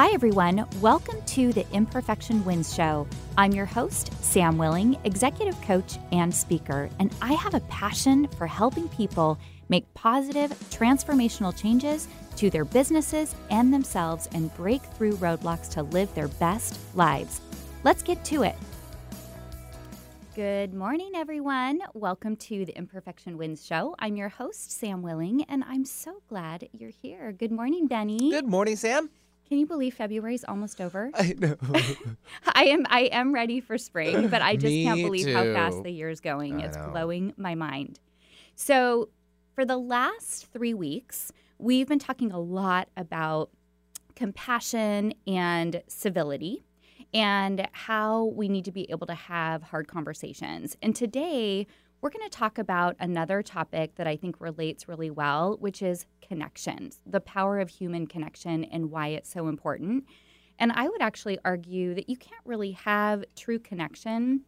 [0.00, 0.64] Hi, everyone.
[0.80, 3.06] Welcome to the Imperfection Wins Show.
[3.36, 8.46] I'm your host, Sam Willing, executive coach and speaker, and I have a passion for
[8.46, 15.68] helping people make positive, transformational changes to their businesses and themselves and break through roadblocks
[15.72, 17.42] to live their best lives.
[17.84, 18.56] Let's get to it.
[20.34, 21.80] Good morning, everyone.
[21.92, 23.94] Welcome to the Imperfection Wins Show.
[23.98, 27.32] I'm your host, Sam Willing, and I'm so glad you're here.
[27.32, 28.30] Good morning, Benny.
[28.30, 29.10] Good morning, Sam.
[29.50, 31.10] Can you believe February's almost over?
[31.14, 31.56] I know.
[32.54, 35.90] I am I am ready for spring, but I just can't believe how fast the
[35.90, 36.62] year is going.
[36.62, 36.90] I it's know.
[36.92, 37.98] blowing my mind.
[38.54, 39.08] So,
[39.56, 43.50] for the last 3 weeks, we've been talking a lot about
[44.14, 46.62] compassion and civility
[47.12, 50.76] and how we need to be able to have hard conversations.
[50.80, 51.66] And today,
[52.00, 56.06] we're going to talk about another topic that I think relates really well, which is
[56.26, 60.04] connections, the power of human connection and why it's so important.
[60.58, 64.42] And I would actually argue that you can't really have true connection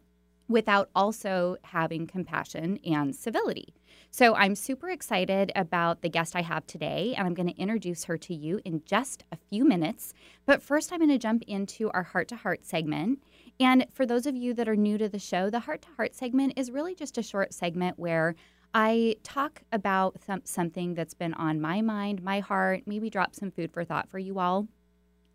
[0.47, 3.73] without also having compassion and civility.
[4.11, 8.03] So I'm super excited about the guest I have today, and I'm going to introduce
[8.03, 10.13] her to you in just a few minutes.
[10.45, 13.23] But first, I'm going to jump into our heart to heart segment.
[13.59, 16.15] And for those of you that are new to the show, the heart to heart
[16.15, 18.35] segment is really just a short segment where
[18.73, 23.51] I talk about some, something that's been on my mind, my heart, maybe drop some
[23.51, 24.67] food for thought for you all.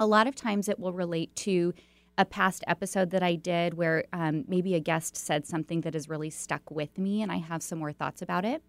[0.01, 1.73] A lot of times it will relate to
[2.17, 6.09] a past episode that I did where um, maybe a guest said something that has
[6.09, 8.63] really stuck with me and I have some more thoughts about it.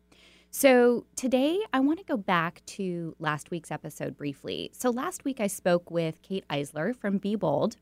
[0.52, 4.72] So today I want to go back to last week's episode briefly.
[4.74, 7.78] So last week I spoke with Kate Eisler from Be Bold,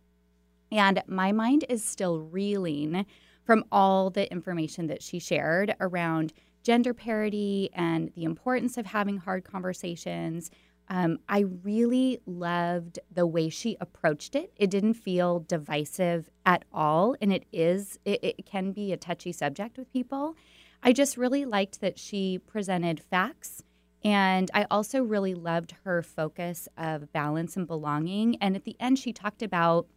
[0.72, 3.06] and my mind is still reeling
[3.44, 9.18] from all the information that she shared around gender parity and the importance of having
[9.18, 10.52] hard conversations.
[10.90, 14.52] Um, I really loved the way she approached it.
[14.58, 18.00] It didn't feel divisive at all, and it is.
[18.06, 20.36] It, it can be a touchy subject with people.
[20.84, 23.64] I just really liked that she presented facts,
[24.04, 28.38] and I also really loved her focus of balance and belonging.
[28.42, 29.88] And at the end, she talked about,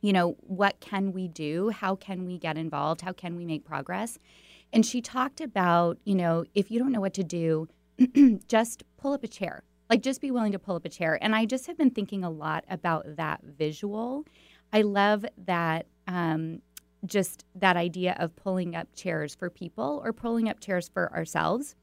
[0.00, 1.70] you know, what can we do?
[1.70, 3.02] How can we get involved?
[3.02, 4.18] How can we make progress?
[4.72, 7.68] And she talked about, you know, if you don't know what to do,
[8.48, 9.64] just pull up a chair.
[9.88, 11.18] Like, just be willing to pull up a chair.
[11.20, 14.24] And I just have been thinking a lot about that visual.
[14.72, 16.62] I love that, um,
[17.04, 21.74] just that idea of pulling up chairs for people or pulling up chairs for ourselves.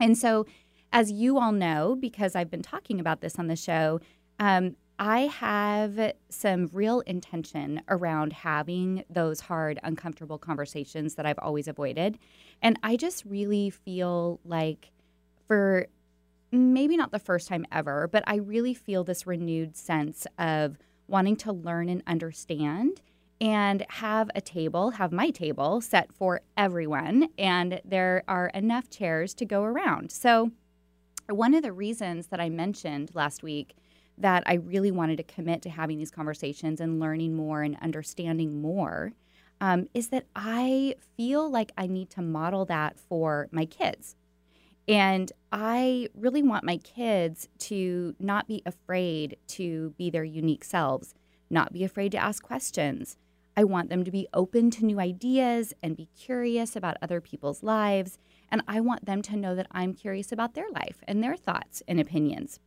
[0.00, 0.46] And so,
[0.90, 4.00] as you all know, because I've been talking about this on the show,
[4.38, 11.66] um, I have some real intention around having those hard, uncomfortable conversations that I've always
[11.66, 12.18] avoided.
[12.62, 14.92] And I just really feel like
[15.48, 15.88] for
[16.52, 20.78] maybe not the first time ever, but I really feel this renewed sense of
[21.08, 23.02] wanting to learn and understand
[23.40, 27.28] and have a table, have my table set for everyone.
[27.36, 30.12] And there are enough chairs to go around.
[30.12, 30.52] So,
[31.28, 33.74] one of the reasons that I mentioned last week
[34.18, 38.60] that I really wanted to commit to having these conversations and learning more and understanding
[38.60, 39.12] more
[39.60, 44.16] um, is that I feel like I need to model that for my kids.
[44.86, 51.14] And I really want my kids to not be afraid to be their unique selves,
[51.48, 53.16] not be afraid to ask questions.
[53.56, 57.62] I want them to be open to new ideas and be curious about other people's
[57.62, 58.18] lives.
[58.50, 61.82] And I want them to know that I'm curious about their life and their thoughts
[61.86, 62.60] and opinions.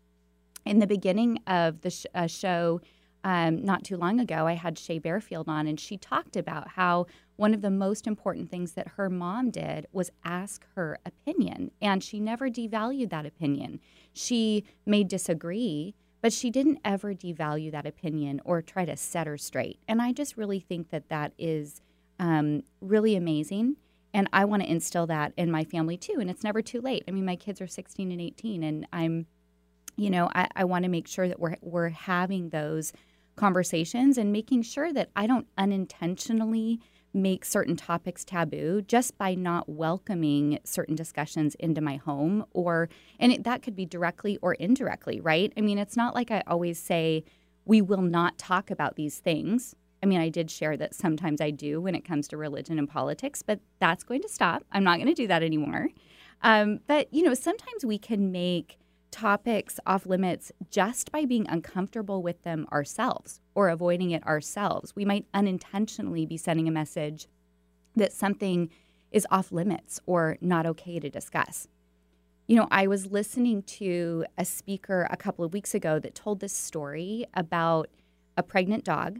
[0.68, 2.82] In the beginning of the sh- uh, show,
[3.24, 7.08] um, not too long ago, I had Shay Bearfield on, and she talked about how
[7.38, 11.72] one of the most important things that her mom did was ask her opinion.
[11.82, 13.80] And she never devalued that opinion.
[14.12, 19.38] She may disagree, but she didn't ever devalue that opinion or try to set her
[19.38, 19.80] straight.
[19.88, 21.82] And I just really think that that is
[22.20, 23.78] um, really amazing.
[24.14, 26.16] And I want to instill that in my family too.
[26.20, 27.04] And it's never too late.
[27.08, 29.28] I mean, my kids are 16 and 18, and I'm,
[29.98, 32.94] you know, I, I want to make sure that we're, we're having those
[33.36, 36.80] conversations and making sure that I don't unintentionally
[37.14, 42.90] make certain topics taboo just by not welcoming certain discussions into my home or
[43.20, 45.52] and it, that could be directly or indirectly right?
[45.58, 47.24] I mean it's not like i always say
[47.66, 49.74] we will not talk about these things.
[50.04, 52.90] I mean i did share that sometimes i do when it comes to religion and
[52.90, 54.64] politics but that's going to stop.
[54.72, 55.90] I'm not going to do that anymore.
[56.44, 58.78] Um, but you know sometimes we can make
[59.12, 64.96] topics off limits just by being uncomfortable with them ourselves or avoiding it ourselves.
[64.96, 67.28] We might unintentionally be sending a message
[67.96, 68.70] that something
[69.12, 71.68] is off limits or not okay to discuss.
[72.48, 76.40] You know, I was listening to a speaker a couple of weeks ago that told
[76.40, 77.90] this story about
[78.38, 79.20] a pregnant dog.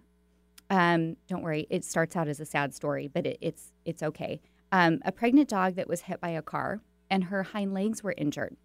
[0.70, 4.40] Um, don't worry, it starts out as a sad story, but it, it's it's okay.
[4.72, 8.14] Um, a pregnant dog that was hit by a car and her hind legs were
[8.18, 8.56] injured,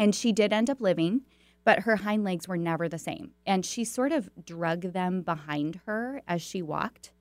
[0.00, 1.20] and she did end up living,
[1.62, 5.82] but her hind legs were never the same, and she sort of drug them behind
[5.84, 7.12] her as she walked.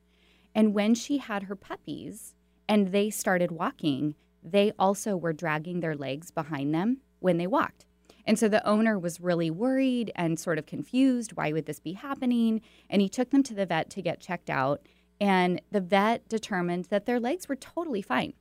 [0.55, 2.35] And when she had her puppies
[2.69, 7.85] and they started walking, they also were dragging their legs behind them when they walked.
[8.25, 11.33] And so the owner was really worried and sort of confused.
[11.33, 12.61] Why would this be happening?
[12.89, 14.81] And he took them to the vet to get checked out.
[15.19, 18.35] And the vet determined that their legs were totally fine,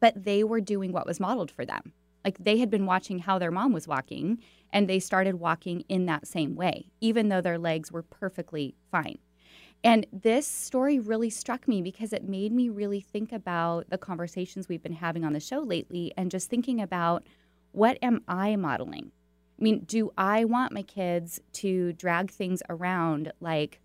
[0.00, 1.92] but they were doing what was modeled for them.
[2.24, 4.38] Like they had been watching how their mom was walking,
[4.72, 9.18] and they started walking in that same way, even though their legs were perfectly fine.
[9.84, 14.68] And this story really struck me because it made me really think about the conversations
[14.68, 17.26] we've been having on the show lately and just thinking about
[17.72, 19.10] what am I modeling?
[19.58, 23.80] I mean, do I want my kids to drag things around like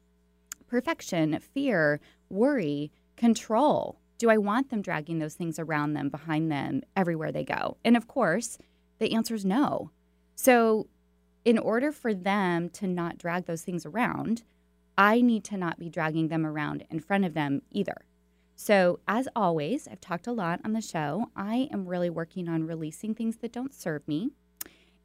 [0.67, 1.99] perfection, fear,
[2.29, 3.99] worry, control?
[4.17, 7.77] Do I want them dragging those things around them, behind them, everywhere they go?
[7.85, 8.57] And of course,
[8.99, 9.91] the answer is no.
[10.35, 10.87] So,
[11.45, 14.43] in order for them to not drag those things around,
[14.97, 18.05] I need to not be dragging them around in front of them either.
[18.55, 21.27] So, as always, I've talked a lot on the show.
[21.35, 24.31] I am really working on releasing things that don't serve me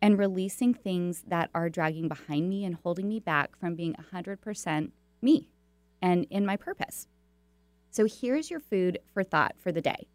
[0.01, 4.91] and releasing things that are dragging behind me and holding me back from being 100%
[5.21, 5.51] me
[6.01, 7.07] and in my purpose.
[7.93, 10.09] So, here's your food for thought for the day.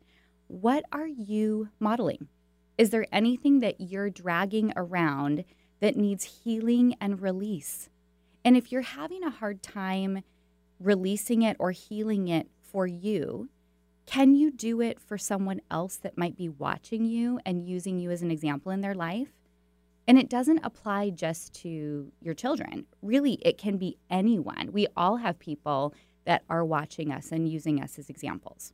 [0.47, 2.27] What are you modeling?
[2.75, 5.45] Is there anything that you're dragging around
[5.79, 7.89] that needs healing and release?
[8.43, 10.23] And if you're having a hard time
[10.79, 13.47] releasing it or healing it for you,
[14.07, 18.09] can you do it for someone else that might be watching you and using you
[18.09, 19.27] as an example in their life?
[20.07, 22.87] And it doesn't apply just to your children.
[23.03, 24.71] Really, it can be anyone.
[24.71, 25.93] We all have people
[26.27, 28.73] that are watching us and using us as examples.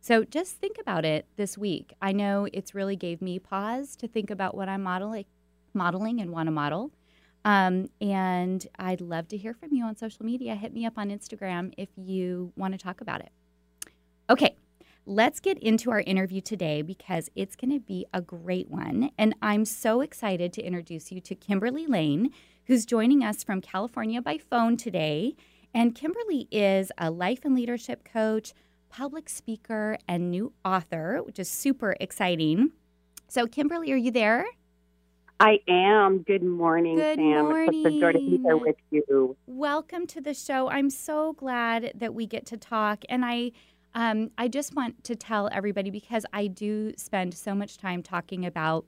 [0.00, 1.92] So just think about it this week.
[2.02, 5.26] I know it's really gave me pause to think about what I'm modeling,
[5.74, 6.90] modeling and want to model.
[7.44, 10.54] Um, and I'd love to hear from you on social media.
[10.54, 13.30] Hit me up on Instagram if you want to talk about it.
[14.30, 14.56] Okay,
[15.04, 19.10] let's get into our interview today because it's going to be a great one.
[19.18, 22.30] And I'm so excited to introduce you to Kimberly Layne,
[22.66, 25.36] who's joining us from California by phone today.
[25.74, 28.54] And Kimberly is a life and leadership coach,
[28.88, 32.70] public speaker, and new author, which is super exciting.
[33.26, 34.46] So, Kimberly, are you there?
[35.40, 36.22] I am.
[36.22, 37.46] Good morning, Good Sam.
[37.46, 37.68] morning.
[37.72, 39.36] It's such a joy to be here with you.
[39.48, 40.70] Welcome to the show.
[40.70, 43.04] I'm so glad that we get to talk.
[43.08, 43.50] And I
[43.96, 48.46] um, I just want to tell everybody because I do spend so much time talking
[48.46, 48.86] about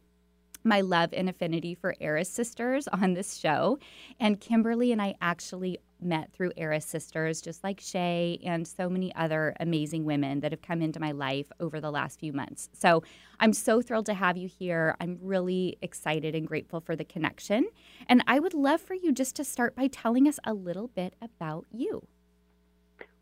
[0.62, 3.78] my love and affinity for Eris Sisters on this show.
[4.18, 9.14] And Kimberly and I actually met through Eris Sisters, just like Shay and so many
[9.14, 12.68] other amazing women that have come into my life over the last few months.
[12.72, 13.02] So
[13.40, 14.96] I'm so thrilled to have you here.
[15.00, 17.68] I'm really excited and grateful for the connection.
[18.08, 21.14] And I would love for you just to start by telling us a little bit
[21.20, 22.06] about you.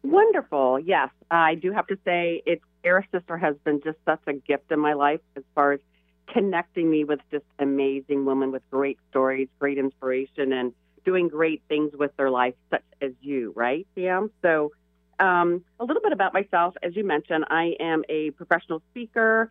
[0.03, 0.79] Wonderful.
[0.81, 4.71] Yes, I do have to say, it's Eris Sister has been just such a gift
[4.71, 5.81] in my life as far as
[6.26, 10.73] connecting me with just amazing women with great stories, great inspiration, and
[11.05, 14.31] doing great things with their life, such as you, right, Sam?
[14.43, 14.73] So,
[15.21, 16.75] um, a little bit about myself.
[16.83, 19.50] As you mentioned, I am a professional speaker.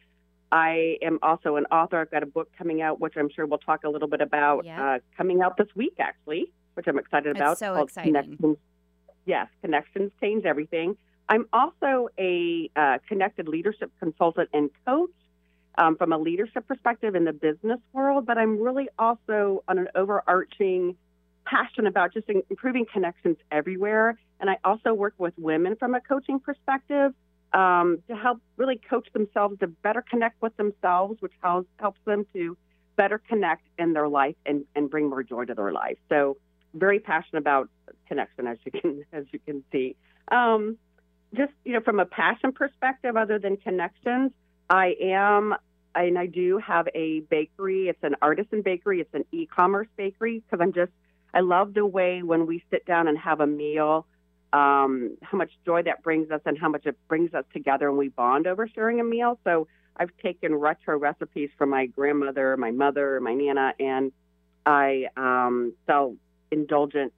[0.52, 2.00] I am also an author.
[2.02, 4.66] I've got a book coming out, which I'm sure we'll talk a little bit about
[4.66, 4.96] Yeah.
[4.96, 7.58] uh, coming out this week, actually, which I'm excited It's about.
[7.60, 8.14] so called exciting.
[8.14, 8.58] Connections.
[9.26, 10.98] Yes, Connections Change Everything.
[11.30, 15.10] I'm also a uh, connected leadership consultant and coach
[15.78, 19.88] um, from a leadership perspective in the business world, but I'm really also on an
[19.96, 20.98] overarching
[21.46, 24.18] passion about just improving connections everywhere.
[24.40, 27.14] And I also work with women from a coaching perspective
[27.54, 32.26] um, to help really coach themselves to better connect with themselves, which helps, helps them
[32.34, 32.58] to
[32.96, 35.98] better connect in their life and, and bring more joy to their life.
[36.10, 36.38] So
[36.74, 37.70] very passionate about
[38.08, 39.96] connection, as you can as you can see.
[40.32, 40.78] Um,
[41.34, 44.32] just you know, from a passion perspective, other than connections,
[44.70, 45.56] I am
[45.96, 47.88] and I do have a bakery.
[47.88, 49.00] It's an artisan bakery.
[49.00, 50.92] It's an e-commerce bakery because I'm just
[51.34, 54.06] I love the way when we sit down and have a meal,
[54.54, 57.98] um, how much joy that brings us and how much it brings us together and
[57.98, 59.40] we bond over sharing a meal.
[59.44, 64.12] So I've taken retro recipes from my grandmother, my mother, my nana, and
[64.66, 66.16] I um, sell
[66.52, 67.14] indulgent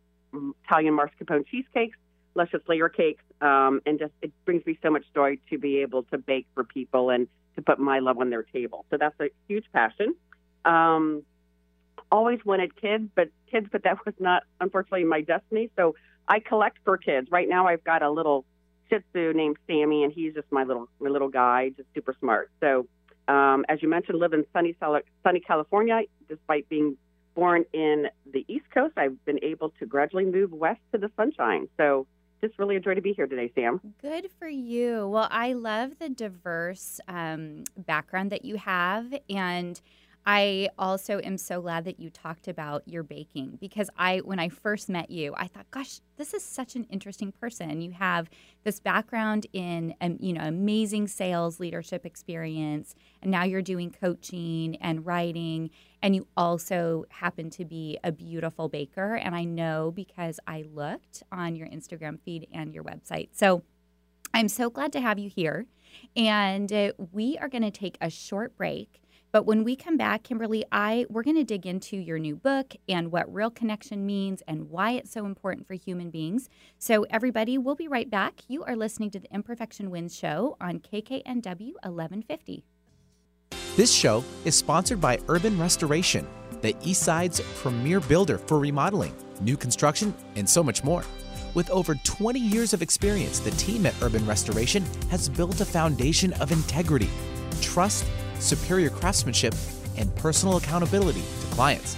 [0.66, 1.98] Italian mascarpone cheesecakes,
[2.36, 6.04] luscious layer cakes, um, and just it brings me so much joy to be able
[6.04, 8.86] to bake for people and to put my love on their table.
[8.90, 10.16] So that's a huge passion.
[10.66, 11.24] Um,
[12.12, 15.70] always wanted kids, but kids, but that was not unfortunately my destiny.
[15.76, 15.96] So
[16.28, 17.30] I collect for kids.
[17.32, 18.46] Right now, I've got a little
[18.90, 22.52] Shih Tzu named Sammy, and he's just my little my little guy, just super smart.
[22.60, 22.88] So,
[23.28, 26.02] um, as you mentioned, live in sunny sunny California.
[26.30, 26.98] Despite being
[27.34, 31.68] born in the East Coast, I've been able to gradually move west to the sunshine.
[31.78, 32.06] So,
[32.42, 33.82] just really a joy to be here today, Sam.
[34.02, 35.08] Good for you.
[35.08, 39.82] Well, I love the diverse um, background that you have, and
[40.28, 44.50] I also am so glad that you talked about your baking because I, when I
[44.50, 47.80] first met you, I thought, gosh, this is such an interesting person.
[47.80, 48.28] You have
[48.64, 54.78] this background in, um, you know, amazing sales leadership experience, and now you're doing coaching
[54.78, 55.70] and writing,
[56.02, 59.16] and you also happen to be a beautiful baker.
[59.16, 63.30] And I know because I looked on your Instagram feed and your website.
[63.32, 63.62] So
[64.34, 65.68] I'm so glad to have you here.
[66.16, 69.02] And uh, we are going to take a short break.
[69.36, 72.74] But when we come back, Kimberly, I we're going to dig into your new book
[72.88, 76.48] and what real connection means and why it's so important for human beings.
[76.80, 78.44] So everybody, we'll be right back.
[78.48, 82.64] You are listening to the Imperfection Wins show on KKNW 1150.
[83.76, 86.26] This show is sponsored by Urban Restoration,
[86.62, 91.04] the Eastside's premier builder for remodeling, new construction, and so much more.
[91.56, 96.32] With over 20 years of experience, the team at Urban Restoration has built a foundation
[96.36, 97.10] of integrity,
[97.60, 98.06] trust,
[98.46, 99.54] superior craftsmanship,
[99.98, 101.96] and personal accountability to clients.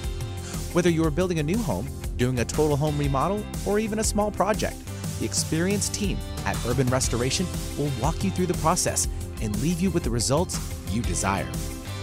[0.73, 1.87] Whether you are building a new home,
[2.17, 4.75] doing a total home remodel, or even a small project,
[5.19, 7.45] the experienced team at Urban Restoration
[7.77, 9.07] will walk you through the process
[9.41, 10.59] and leave you with the results
[10.91, 11.47] you desire.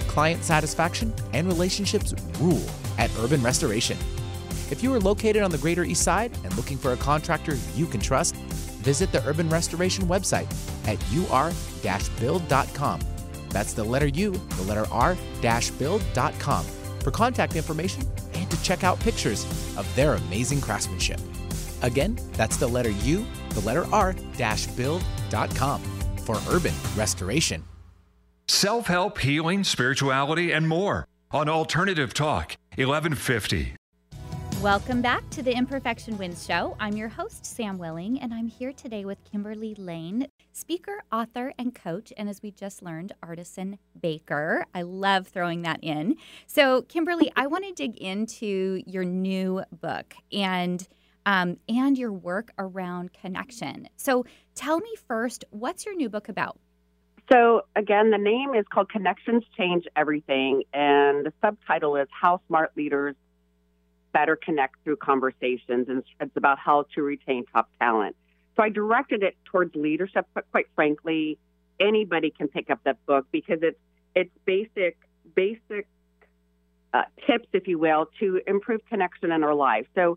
[0.09, 2.65] Client satisfaction and relationships rule
[2.99, 3.97] at Urban Restoration.
[4.71, 7.87] If you are located on the Greater East Side and looking for a contractor you
[7.87, 8.37] can trust,
[8.85, 10.49] visit the Urban Restoration website
[10.87, 13.01] at ur-build.com
[13.55, 16.65] that's the letter U, the letter R, dash build.com
[17.01, 18.03] for contact information
[18.35, 19.45] and to check out pictures
[19.79, 21.21] of their amazing craftsmanship.
[21.83, 25.81] Again, that's the letter U, the letter R, dash build.com
[26.25, 27.63] for urban restoration.
[28.49, 33.77] Self help, healing, spirituality, and more on Alternative Talk, 1150.
[34.65, 36.75] Welcome back to the Imperfection Wins Show.
[36.81, 41.75] I'm your host, Sam Willing, and I'm here today with Kimberly Layne, speaker, author, and
[41.75, 42.15] coach.
[42.17, 44.65] And as we just learned, artisan baker.
[44.75, 46.17] I love throwing that in.
[46.47, 50.89] So, Kimberly, I want to dig into your new book and
[51.27, 53.91] um, and your work around connection.
[53.97, 56.59] So, tell me first, what's your new book about?
[57.31, 62.73] So, again, the name is called Connections Change Everything, and the subtitle is How Smart
[62.79, 63.15] Leaders
[64.15, 68.17] better connect through conversations, and it's about how to retain top talent.
[68.57, 71.37] So I directed it towards leadership, but quite frankly,
[71.81, 73.79] anybody can pick up that book because it's
[74.15, 74.97] it's basic
[75.35, 75.87] basic
[76.95, 79.89] uh, tips, if you will, to improve connection in our lives.
[79.97, 80.17] So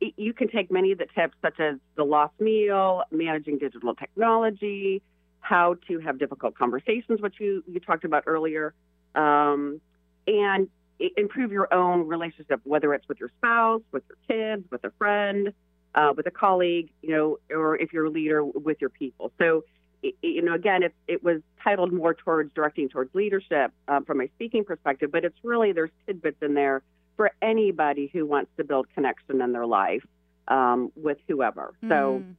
[0.00, 5.02] you can take many of the tips, such as the lost meal, managing digital technology,
[5.40, 8.72] how to have difficult conversations, which you you talked about earlier,
[9.14, 9.80] um,
[10.26, 10.68] and
[11.16, 15.52] improve your own relationship, whether it's with your spouse, with your kids, with a friend,
[15.94, 19.32] uh, with a colleague, you know, or if you're a leader with your people.
[19.38, 19.64] So,
[20.02, 24.28] you know, again, it, it was titled more towards directing towards leadership um, from a
[24.34, 26.82] speaking perspective, but it's really there's tidbits in there
[27.16, 30.04] for anybody who wants to build connection in their life
[30.48, 31.74] um, with whoever.
[31.88, 32.22] So.
[32.22, 32.34] Mm.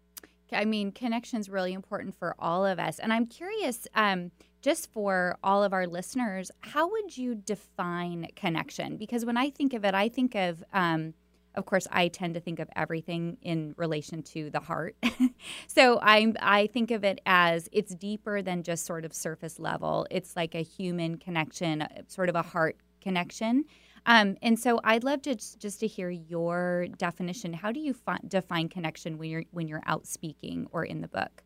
[0.52, 3.00] I mean, connection is really important for all of us.
[3.00, 4.30] And I'm curious, um,
[4.66, 8.98] just for all of our listeners, how would you define connection?
[8.98, 11.14] Because when I think of it, I think of, um,
[11.54, 14.96] of course, I tend to think of everything in relation to the heart.
[15.68, 20.08] so I I think of it as it's deeper than just sort of surface level.
[20.10, 23.66] It's like a human connection, sort of a heart connection.
[24.08, 27.54] Um, and so I'd love to just, just, to hear your definition.
[27.54, 31.08] How do you fi- define connection when you're when you're out speaking or in the
[31.08, 31.44] book?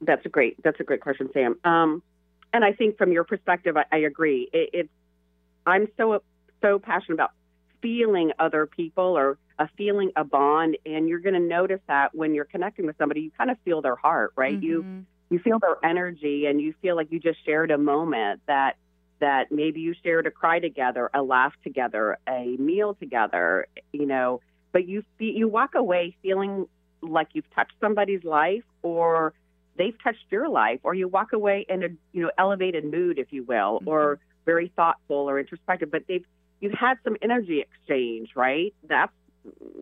[0.00, 1.56] That's a great that's a great question, Sam.
[1.62, 2.02] Um,
[2.52, 4.48] and I think from your perspective, I, I agree.
[4.52, 4.88] It, it's
[5.66, 6.22] I'm so
[6.60, 7.30] so passionate about
[7.80, 12.34] feeling other people or a feeling a bond, and you're going to notice that when
[12.34, 14.54] you're connecting with somebody, you kind of feel their heart, right?
[14.54, 14.64] Mm-hmm.
[14.64, 18.76] You you feel their energy, and you feel like you just shared a moment that
[19.20, 24.40] that maybe you shared a cry together, a laugh together, a meal together, you know.
[24.72, 26.66] But you you walk away feeling
[27.02, 29.34] like you've touched somebody's life or
[29.76, 33.32] they've touched your life, or you walk away in a you know elevated mood, if
[33.32, 33.88] you will, mm-hmm.
[33.88, 35.90] or very thoughtful or introspective.
[35.90, 36.24] But they've
[36.60, 38.74] you've had some energy exchange, right?
[38.88, 39.12] That's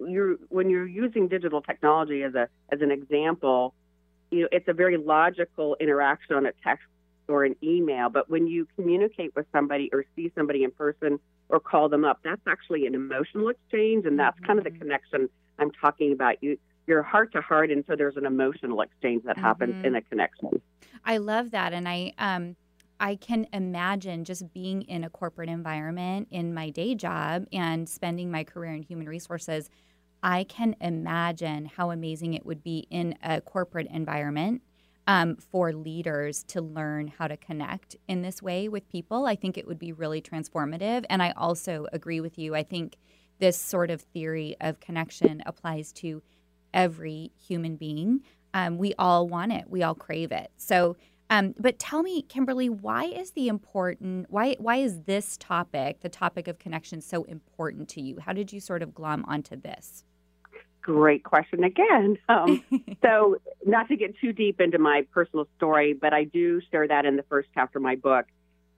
[0.06, 3.74] you're when you're using digital technology as a as an example.
[4.30, 6.86] You know, it's a very logical interaction on a text
[7.26, 8.08] or an email.
[8.10, 11.18] But when you communicate with somebody or see somebody in person,
[11.50, 12.20] or call them up.
[12.24, 14.46] That's actually an emotional exchange, and that's mm-hmm.
[14.46, 14.82] kind of the mm-hmm.
[14.82, 15.28] connection
[15.58, 16.42] I'm talking about.
[16.42, 16.58] You
[16.90, 19.86] you're heart to heart, and so there's an emotional exchange that happens mm-hmm.
[19.86, 20.50] in a connection.
[21.04, 22.56] I love that, and I um
[22.98, 28.30] I can imagine just being in a corporate environment in my day job and spending
[28.30, 29.70] my career in human resources.
[30.22, 34.60] I can imagine how amazing it would be in a corporate environment
[35.06, 39.24] um, for leaders to learn how to connect in this way with people.
[39.24, 41.06] I think it would be really transformative.
[41.08, 42.54] And I also agree with you.
[42.54, 42.98] I think
[43.38, 46.22] this sort of theory of connection applies to
[46.72, 48.22] every human being.
[48.52, 50.50] Um, we all want it, we all crave it.
[50.56, 50.96] So,
[51.30, 56.08] um, but tell me, Kimberly, why is the important why why is this topic, the
[56.08, 58.18] topic of connection, so important to you?
[58.18, 60.04] How did you sort of glom onto this?
[60.82, 62.18] Great question again.
[62.28, 62.64] Um,
[63.02, 67.04] so, not to get too deep into my personal story, but I do share that
[67.06, 68.26] in the first chapter of my book,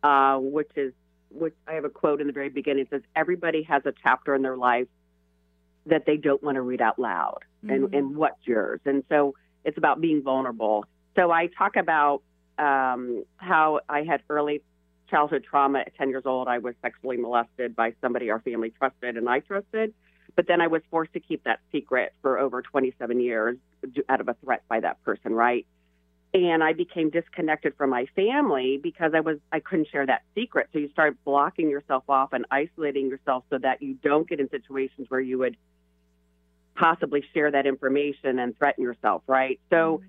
[0.02, 0.92] uh, which is
[1.30, 2.82] which I have a quote in the very beginning.
[2.84, 4.88] It says, "Everybody has a chapter in their life
[5.86, 7.70] that they don't want to read out loud, mm-hmm.
[7.70, 10.84] and and what's yours?" And so, it's about being vulnerable.
[11.16, 12.22] So, I talk about
[12.58, 14.62] um, how I had early
[15.12, 15.80] childhood trauma.
[15.80, 19.40] At 10 years old, I was sexually molested by somebody our family trusted and I
[19.40, 19.94] trusted.
[20.34, 23.58] But then I was forced to keep that secret for over 27 years
[24.08, 25.66] out of a threat by that person, right?
[26.32, 30.68] And I became disconnected from my family because I was I couldn't share that secret.
[30.72, 34.48] So you start blocking yourself off and isolating yourself so that you don't get in
[34.48, 35.58] situations where you would
[36.74, 39.60] possibly share that information and threaten yourself, right?
[39.70, 40.02] So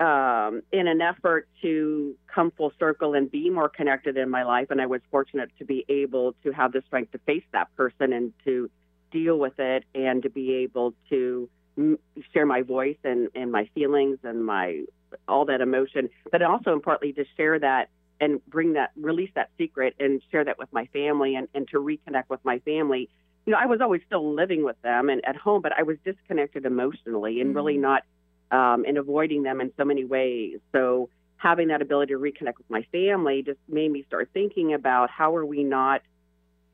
[0.00, 4.68] um, in an effort to come full circle and be more connected in my life.
[4.70, 8.12] And I was fortunate to be able to have the strength to face that person
[8.12, 8.68] and to
[9.12, 11.98] deal with it and to be able to m-
[12.32, 14.82] share my voice and, and my feelings and my
[15.28, 19.94] all that emotion, but also importantly to share that and bring that, release that secret
[20.00, 23.10] and share that with my family and, and to reconnect with my family.
[23.46, 25.96] You know, I was always still living with them and at home, but I was
[26.04, 27.56] disconnected emotionally and mm-hmm.
[27.56, 28.02] really not
[28.50, 30.58] um, and avoiding them in so many ways.
[30.72, 35.10] So having that ability to reconnect with my family just made me start thinking about
[35.10, 36.02] how are we not,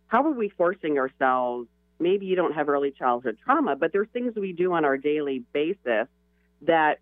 [0.08, 1.68] how are we forcing ourselves?
[1.98, 5.44] Maybe you don't have early childhood trauma, but there's things we do on our daily
[5.52, 6.08] basis
[6.62, 6.98] that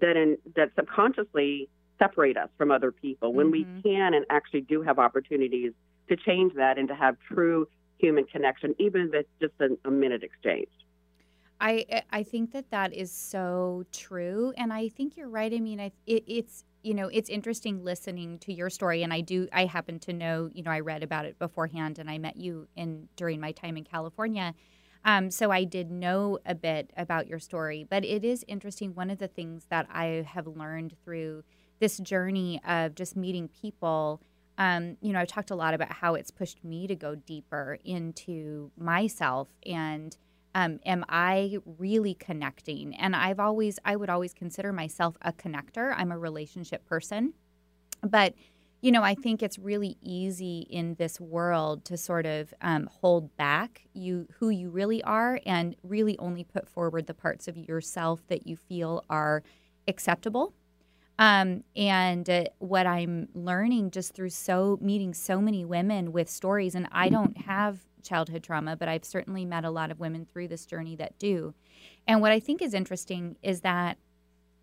[0.00, 3.76] that in, that subconsciously separate us from other people when mm-hmm.
[3.76, 5.72] we can and actually do have opportunities
[6.08, 7.66] to change that and to have true
[7.98, 10.68] human connection, even if it's just a, a minute exchange.
[11.60, 15.52] I I think that that is so true, and I think you're right.
[15.52, 19.20] I mean, I, it, it's you know it's interesting listening to your story, and I
[19.20, 22.36] do I happen to know you know I read about it beforehand, and I met
[22.36, 24.54] you in during my time in California,
[25.04, 27.84] um, so I did know a bit about your story.
[27.88, 28.94] But it is interesting.
[28.94, 31.42] One of the things that I have learned through
[31.80, 34.20] this journey of just meeting people.
[34.58, 37.78] Um, you know, I've talked a lot about how it's pushed me to go deeper
[37.84, 40.16] into myself and
[40.54, 42.94] um, am I really connecting?
[42.96, 45.94] And I've always, I would always consider myself a connector.
[45.96, 47.34] I'm a relationship person.
[48.02, 48.34] But,
[48.80, 53.36] you know, I think it's really easy in this world to sort of um, hold
[53.36, 58.26] back you who you really are and really only put forward the parts of yourself
[58.28, 59.42] that you feel are
[59.86, 60.54] acceptable.
[61.18, 66.74] Um, and uh, what I'm learning just through so meeting so many women with stories,
[66.74, 70.48] and I don't have childhood trauma, but I've certainly met a lot of women through
[70.48, 71.54] this journey that do.
[72.06, 73.98] And what I think is interesting is that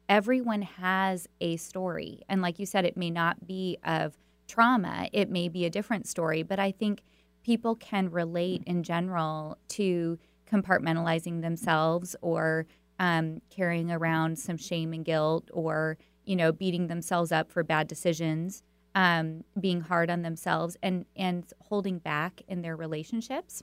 [0.08, 2.22] everyone has a story.
[2.30, 6.08] And like you said, it may not be of trauma, it may be a different
[6.08, 7.02] story, but I think
[7.44, 10.18] people can relate in general to
[10.52, 12.66] compartmentalizing themselves or
[13.00, 17.88] um, carrying around some shame and guilt or, you know, beating themselves up for bad
[17.88, 18.64] decisions
[18.96, 23.62] um, being hard on themselves and and holding back in their relationships.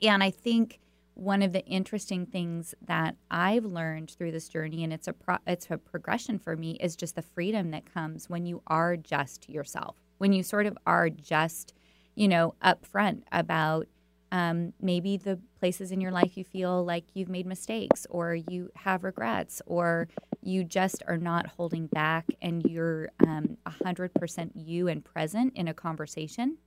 [0.00, 0.80] And I think
[1.14, 5.38] one of the interesting things that I've learned through this journey, and it's a pro-
[5.46, 9.48] it's a progression for me, is just the freedom that comes when you are just
[9.48, 11.74] yourself, when you sort of are just,
[12.14, 13.88] you know, upfront about
[14.34, 18.68] um, maybe the places in your life you feel like you've made mistakes or you
[18.74, 20.08] have regrets or
[20.42, 25.74] you just are not holding back and you're um, 100% you and present in a
[25.74, 26.58] conversation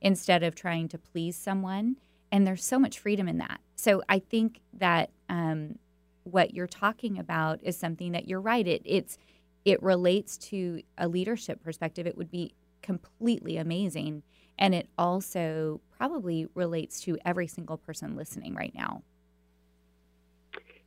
[0.00, 1.96] instead of trying to please someone.
[2.30, 3.58] And there's so much freedom in that.
[3.74, 5.76] So I think that um,
[6.22, 8.66] what you're talking about is something that you're right.
[8.66, 9.18] It, it's
[9.64, 12.06] it relates to a leadership perspective.
[12.06, 14.22] It would be completely amazing
[14.58, 19.02] and it also probably relates to every single person listening right now.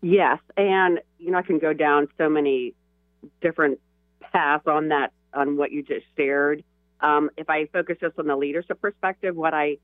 [0.02, 0.40] Yes.
[0.58, 2.74] And, you know, I can go down so many
[3.42, 3.80] different
[4.20, 6.64] paths on that, on what you just shared.
[7.02, 9.78] Um, if I focus just on the leadership perspective, what I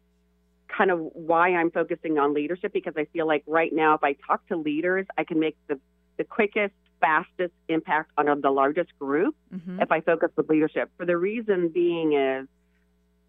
[0.68, 4.16] kind of why I'm focusing on leadership because I feel like right now, if I
[4.28, 5.80] talk to leaders, I can make the,
[6.18, 9.82] the quickest, fastest impact on the largest group Mhm.
[9.82, 10.90] if I focus with leadership.
[10.98, 12.48] For the reason being is,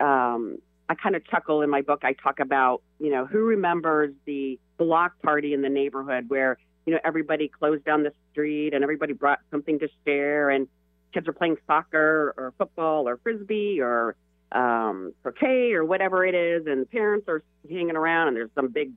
[0.01, 0.59] um,
[0.89, 2.01] I kind of chuckle in my book.
[2.03, 6.57] I talk about, you know, who remembers the block party in the neighborhood where,
[6.87, 10.69] you know, everybody closed down the street and everybody brought something to share and
[11.13, 14.17] kids are playing soccer or football or frisbee or
[14.53, 18.93] um, croquet or whatever it is, and parents are hanging around and there's some big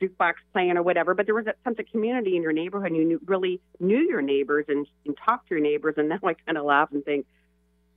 [0.00, 1.14] jukebox playing or whatever.
[1.14, 4.00] But there was that sense of community in your neighborhood, and you knew, really knew
[4.00, 5.94] your neighbors and, and talked to your neighbors.
[5.96, 7.26] And now I kind of laugh and think,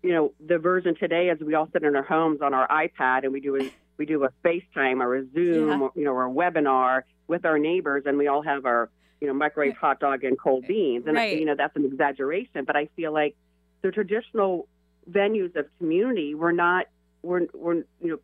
[0.04, 3.24] you know, the version today is we all sit in our homes on our iPad
[3.24, 5.80] and we do a we do a FaceTime or a Zoom, Yeah.
[5.82, 9.28] or, you know, or a webinar with our neighbors, and we all have our you
[9.28, 11.06] know microwave hot dog and cold beans.
[11.06, 11.38] And Right.
[11.38, 13.36] you know that's an exaggeration, but I feel like
[13.82, 14.68] the traditional
[15.10, 16.86] venues of community were not
[17.24, 18.20] we're, we're you know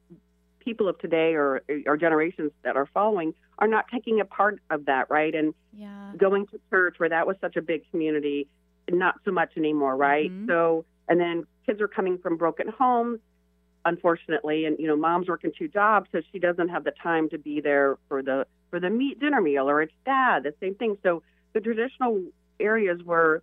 [0.59, 4.85] people of today or our generations that are following are not taking a part of
[4.85, 6.13] that right and Yeah.
[6.17, 8.47] going to church where that was such a big community
[8.89, 10.47] not so much anymore right Mhm.
[10.47, 13.20] so and then kids are coming from broken homes
[13.86, 14.65] unfortunately.
[14.65, 17.62] And you know mom's working two jobs so she doesn't have the time to be
[17.62, 20.98] there for the for the meat dinner meal or it's dad the same thing.
[21.04, 22.24] So the traditional
[22.60, 23.41] areas where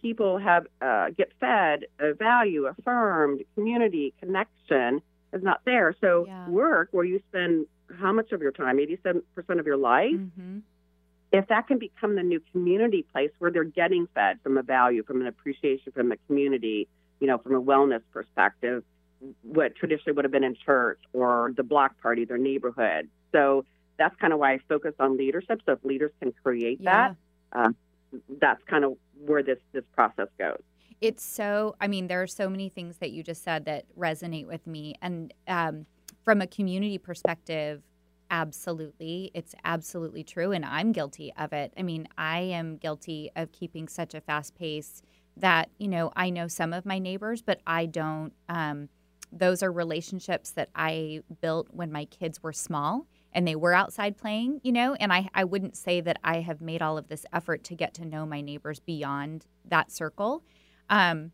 [0.00, 5.00] people have uh, get fed a value affirmed community connection
[5.32, 5.94] is not there.
[6.00, 6.48] So Yeah.
[6.48, 7.66] work where you spend
[8.00, 8.78] how much of your time?
[8.78, 9.22] 87%
[9.60, 10.14] of your life?
[10.36, 10.60] Hmm
[11.32, 15.02] if that can become the new community place where they're getting fed from a value,
[15.02, 16.86] from an appreciation from the community,
[17.20, 18.84] you know, from a wellness perspective,
[19.42, 23.08] what traditionally would have been in church or the block party, their neighborhood.
[23.32, 23.64] So
[23.98, 25.62] that's kind of why I focus on leadership.
[25.64, 27.14] So if leaders can create Yeah.
[27.52, 27.72] that, uh,
[28.40, 30.60] that's kind of where this this process goes.
[31.00, 34.46] It's so, I mean, there are so many things that you just said that resonate
[34.46, 34.94] with me.
[35.00, 35.86] And um,
[36.24, 37.82] from a community perspective,
[38.32, 39.30] absolutely.
[39.34, 40.50] It's absolutely true.
[40.50, 41.72] And I'm guilty of it.
[41.78, 45.02] I mean, I am guilty of keeping such a fast pace
[45.36, 48.32] that, you know, I know some of my neighbors, but I don't.
[48.48, 48.88] Um,
[49.30, 54.18] those are relationships that I built when my kids were small and they were outside
[54.18, 57.24] playing, you know, and I, I wouldn't say that I have made all of this
[57.32, 60.42] effort to get to know my neighbors beyond that circle.
[60.90, 61.32] Um,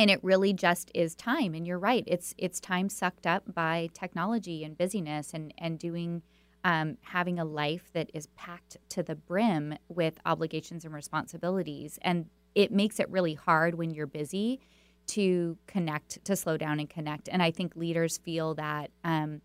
[0.00, 1.54] and it really just is time.
[1.54, 6.22] And you're right; it's it's time sucked up by technology and busyness and and doing.
[6.62, 11.98] Um, having a life that is packed to the brim with obligations and responsibilities.
[12.02, 14.60] And it makes it really hard when you're busy
[15.06, 17.30] to connect, to slow down and connect.
[17.30, 19.40] And I think leaders feel that, um,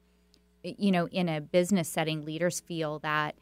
[0.62, 3.36] you know, in a business setting, leaders feel that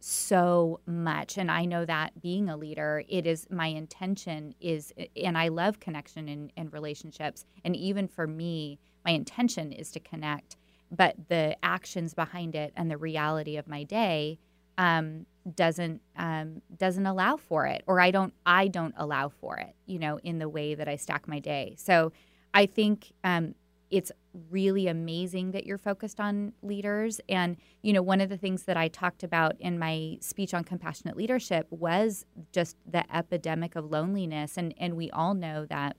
[0.00, 5.36] so much and i know that being a leader it is my intention is and
[5.36, 10.56] i love connection and, and relationships and even for me my intention is to connect
[10.90, 14.38] but the actions behind it and the reality of my day
[14.78, 19.74] um, doesn't um, doesn't allow for it or i don't i don't allow for it
[19.86, 21.74] you know in the way that i stack my day.
[21.76, 22.12] So
[22.54, 23.54] i think um,
[23.90, 24.12] it's
[24.50, 27.20] really amazing that you're focused on leaders.
[27.28, 30.64] And, you know, one of the things that I talked about in my speech on
[30.64, 34.56] compassionate leadership was just the epidemic of loneliness.
[34.56, 35.96] And, and we all know that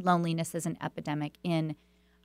[0.00, 1.76] loneliness is an epidemic in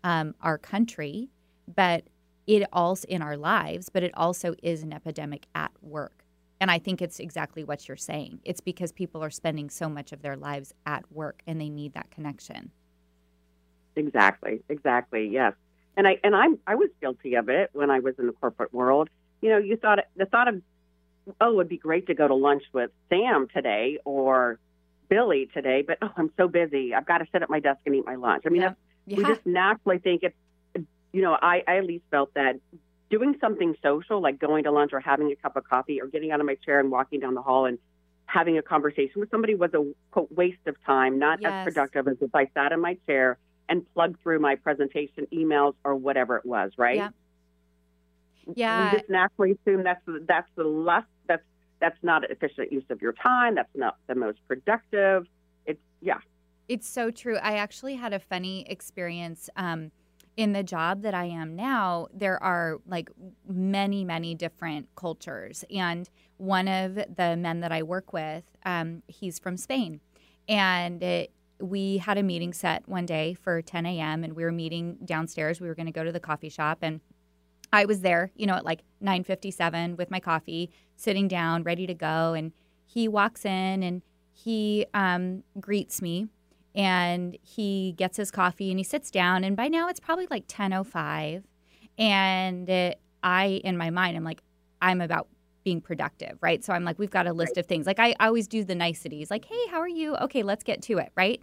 [0.03, 1.29] um, our country,
[1.73, 2.05] but
[2.47, 6.23] it also in our lives, but it also is an epidemic at work.
[6.61, 8.39] And I think it's exactly what you're saying.
[8.43, 11.93] It's because people are spending so much of their lives at work and they need
[11.93, 12.71] that connection.
[13.95, 15.27] Exactly, exactly.
[15.27, 15.53] Yes,
[15.97, 18.73] and I and I'm I was guilty of it when I was in the corporate
[18.73, 19.09] world.
[19.41, 20.61] You know, you thought the thought of
[21.41, 24.59] oh, it would be great to go to lunch with Sam today or
[25.09, 26.93] Billy today, but oh, I'm so busy.
[26.93, 28.43] I've got to sit at my desk and eat my lunch.
[28.45, 28.67] I mean, Yeah.
[28.69, 29.17] that's, Yeah.
[29.17, 30.35] we just naturally think it's.
[31.13, 32.57] You know, I, I at least felt that
[33.09, 36.31] doing something social, like going to lunch or having a cup of coffee or getting
[36.31, 37.77] out of my chair and walking down the hall and
[38.25, 41.53] having a conversation with somebody was a quote waste of time, not Yes.
[41.53, 43.37] as productive as if I sat in my chair
[43.69, 46.97] and plug through my presentation emails or whatever it was, right?
[46.97, 47.09] Yeah.
[48.55, 48.91] Yeah.
[48.91, 51.43] We just naturally assume that's that's the less that's
[51.79, 53.55] that's not an efficient use of your time.
[53.55, 55.25] That's not the most productive.
[55.65, 56.19] It's yeah.
[56.67, 57.37] It's so true.
[57.37, 59.91] I actually had a funny experience um,
[60.37, 62.07] in the job that I am now.
[62.13, 63.09] There are like
[63.47, 65.63] many, many different cultures.
[65.73, 70.01] And one of the men that I work with, um, he's from Spain.
[70.47, 74.23] And it, we had a meeting set one day for 10 a.m.
[74.23, 75.61] and we were meeting downstairs.
[75.61, 76.79] We were going to go to the coffee shop.
[76.81, 77.01] And
[77.71, 81.93] I was there, you know, at like 9:57 with my coffee, sitting down, ready to
[81.93, 82.33] go.
[82.33, 82.51] And
[82.85, 84.01] he walks in and
[84.33, 86.27] he um, greets me,
[86.75, 89.43] and he gets his coffee and he sits down.
[89.43, 91.43] And by now it's probably like 10.05.
[91.97, 94.41] And it, I, in my mind, I'm like,
[94.81, 95.27] I'm about
[95.65, 96.63] being productive, right?
[96.63, 97.61] So I'm like, we've got a list right.
[97.61, 97.85] of things.
[97.85, 100.15] Like I, I always do the niceties, like, hey, how are you?
[100.15, 101.41] Okay, let's get to it, right?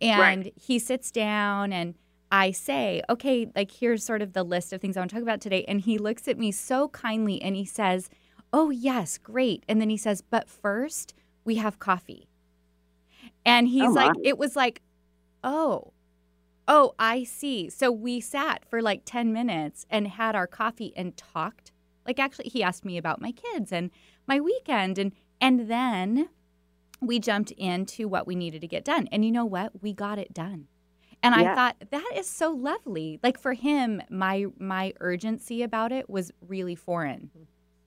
[0.00, 0.54] And right.
[0.56, 1.94] he sits down and
[2.32, 5.22] I say, okay, like here's sort of the list of things I want to talk
[5.22, 5.64] about today.
[5.68, 8.08] And he looks at me so kindly and he says,
[8.52, 9.64] oh, yes, great.
[9.68, 11.12] And then he says, but first
[11.44, 12.28] we have coffee.
[13.44, 14.80] And oh, he's oh, like, it was like,
[15.42, 15.92] oh,
[16.66, 17.68] oh, I see.
[17.68, 21.63] So we sat for like 10 minutes and had our coffee and talked.
[22.06, 23.90] Like actually he asked me about my kids and
[24.26, 26.28] my weekend and and then
[27.00, 29.08] we jumped into what we needed to get done.
[29.12, 29.82] And you know what?
[29.82, 30.68] We got it done.
[31.22, 31.52] And yeah.
[31.52, 33.18] I thought that is so lovely.
[33.22, 37.30] Like for him, my my urgency about it was really foreign.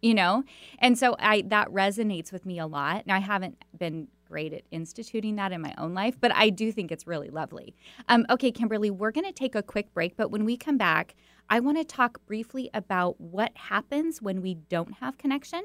[0.01, 0.43] You know?
[0.79, 3.03] And so I that resonates with me a lot.
[3.03, 6.71] And I haven't been great at instituting that in my own life, but I do
[6.71, 7.75] think it's really lovely.
[8.09, 11.15] Um, okay, Kimberly, we're going to take a quick break, but when we come back,
[11.49, 15.63] I want to talk briefly about what happens when we don't have connection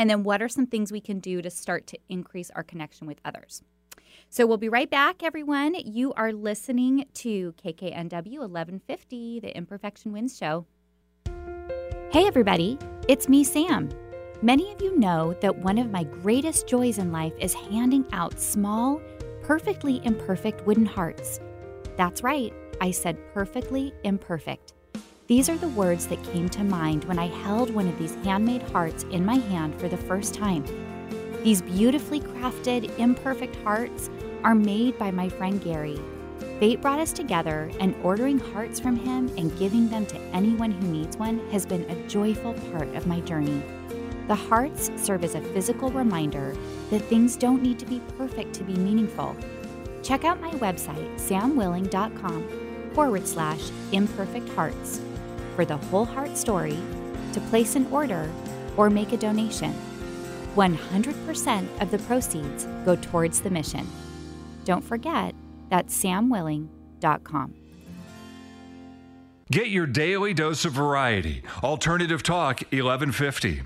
[0.00, 3.06] and then what are some things we can do to start to increase our connection
[3.06, 3.62] with others?
[4.30, 5.74] So we'll be right back, everyone.
[5.74, 10.66] You are listening to KKNW 1150, the Imperfection Wins Show.
[12.12, 13.90] Hey, everybody, it's me, Sam.
[14.42, 18.40] Many of you know that one of my greatest joys in life is handing out
[18.40, 19.02] small,
[19.42, 21.40] perfectly imperfect wooden hearts.
[21.98, 22.50] That's right,
[22.80, 24.72] I said perfectly imperfect.
[25.26, 28.62] These are the words that came to mind when I held one of these handmade
[28.62, 30.64] hearts in my hand for the first time.
[31.44, 34.08] These beautifully crafted, imperfect hearts
[34.42, 36.00] are made by my friend Gary.
[36.58, 40.88] Fate brought us together, and ordering hearts from him and giving them to anyone who
[40.88, 43.62] needs one has been a joyful part of my journey.
[44.30, 46.56] The hearts serve as a physical reminder
[46.90, 49.34] that things don't need to be perfect to be meaningful.
[50.04, 55.00] Check out my website, samwilling.com forward slash imperfect hearts
[55.56, 56.78] for the whole heart story,
[57.32, 58.30] to place an order,
[58.76, 59.74] or make a donation.
[60.54, 63.84] 100% of the proceeds go towards the mission.
[64.64, 65.34] Don't forget,
[65.70, 67.54] that's samwilling.com.
[69.50, 71.42] Get your daily dose of variety.
[71.64, 73.62] Alternative Talk 1150.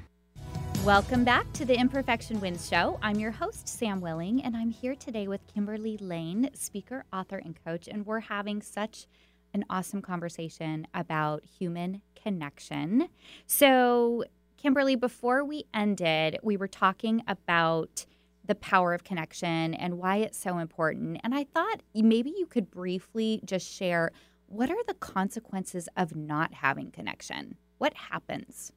[0.84, 2.98] Welcome back to the Imperfection Wins Show.
[3.00, 7.56] I'm your host, Sam Willing, and I'm here today with Kimberly Layne, speaker, author, and
[7.64, 7.88] coach.
[7.88, 9.06] And we're having such
[9.54, 13.08] an awesome conversation about human connection.
[13.46, 14.24] So,
[14.58, 18.04] Kimberly, before we ended, we were talking about
[18.44, 21.18] the power of connection and why it's so important.
[21.24, 24.12] And I thought maybe you could briefly just share
[24.48, 27.56] what are the consequences of not having connection?
[27.78, 28.70] What happens?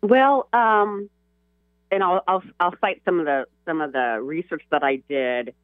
[0.00, 1.10] Well, um,
[1.94, 5.54] and I'll, I'll I'll cite some of the some of the research that I did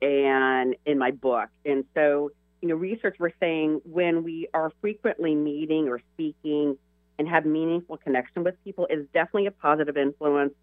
[0.00, 1.48] and in my book.
[1.64, 2.30] And so
[2.62, 6.76] you know, research we're saying when we are frequently meeting or speaking
[7.18, 10.54] and have meaningful connection with people is definitely a positive influence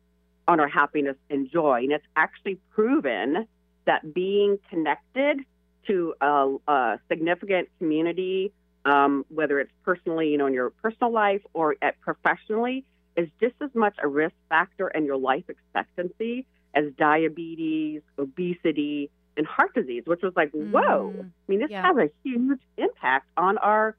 [0.47, 1.81] on our happiness and joy.
[1.83, 3.47] And it's actually proven
[3.85, 5.39] that being connected
[5.87, 8.51] to a, a significant community,
[8.85, 12.85] um, whether it's personally, you know, in your personal life or at professionally,
[13.17, 19.45] is just as much a risk factor in your life expectancy as diabetes, obesity, and
[19.45, 20.71] heart disease, which was like, mm.
[20.71, 21.13] whoa.
[21.17, 21.81] I mean, this yeah.
[21.81, 23.95] has a huge impact on our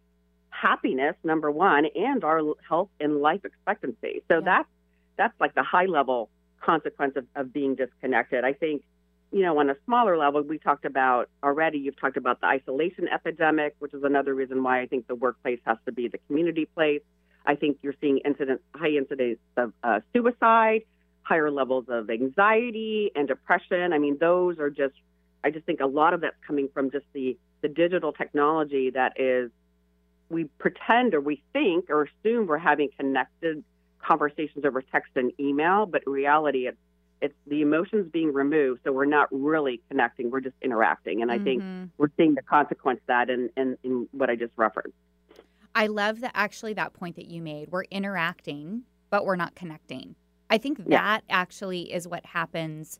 [0.50, 4.22] happiness, number one, and our health and life expectancy.
[4.28, 4.40] So yeah.
[4.44, 4.68] that's
[5.16, 8.44] that's like the high level consequence of, of being disconnected.
[8.44, 8.82] I think,
[9.32, 13.08] you know, on a smaller level, we talked about already, you've talked about the isolation
[13.08, 16.66] epidemic, which is another reason why I think the workplace has to be the community
[16.66, 17.02] place.
[17.48, 20.82] I think you're seeing incident, high incidence of uh, suicide,
[21.22, 23.92] higher levels of anxiety and depression.
[23.94, 24.94] I mean, those are just
[25.42, 29.18] I just think a lot of that's coming from just the the digital technology that
[29.18, 29.50] is
[30.28, 33.64] we pretend or we think or assume we're having connected
[33.98, 36.76] conversations over text and email, but in reality it's
[37.20, 41.22] it's the emotions being removed, so we're not really connecting, we're just interacting.
[41.22, 41.44] And I mm-hmm.
[41.44, 44.94] think we're seeing the consequence of that in, in, in what I just referenced.
[45.74, 47.70] I love that actually that point that you made.
[47.70, 50.16] We're interacting, but we're not connecting.
[50.50, 52.98] I think that actually is what happens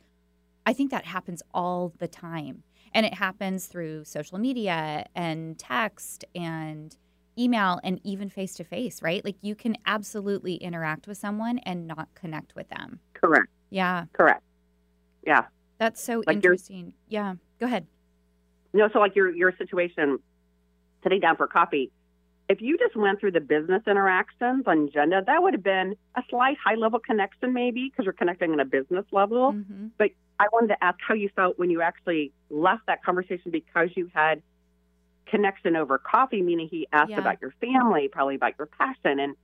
[0.68, 2.62] I think that happens all the time.
[2.92, 6.94] And it happens through social media and text and
[7.38, 9.24] email and even face to face, right?
[9.24, 13.00] Like you can absolutely interact with someone and not connect with them.
[13.14, 13.48] Correct.
[13.70, 14.04] Yeah.
[14.12, 14.42] Correct.
[15.26, 15.46] Yeah.
[15.78, 16.92] That's so like interesting.
[17.08, 17.36] Yeah.
[17.58, 17.86] Go ahead.
[18.74, 20.18] No, so like your your situation
[21.02, 21.90] sitting down for coffee,
[22.48, 26.22] if you just went through the business interactions on agenda, that would have been a
[26.30, 29.52] slight high level connection, maybe because you're connecting on a business level.
[29.52, 29.88] Mm-hmm.
[29.98, 33.90] But I wanted to ask how you felt when you actually left that conversation because
[33.96, 34.42] you had
[35.26, 37.20] connection over coffee, meaning he asked Yeah.
[37.20, 39.36] about your family, probably about your passion, and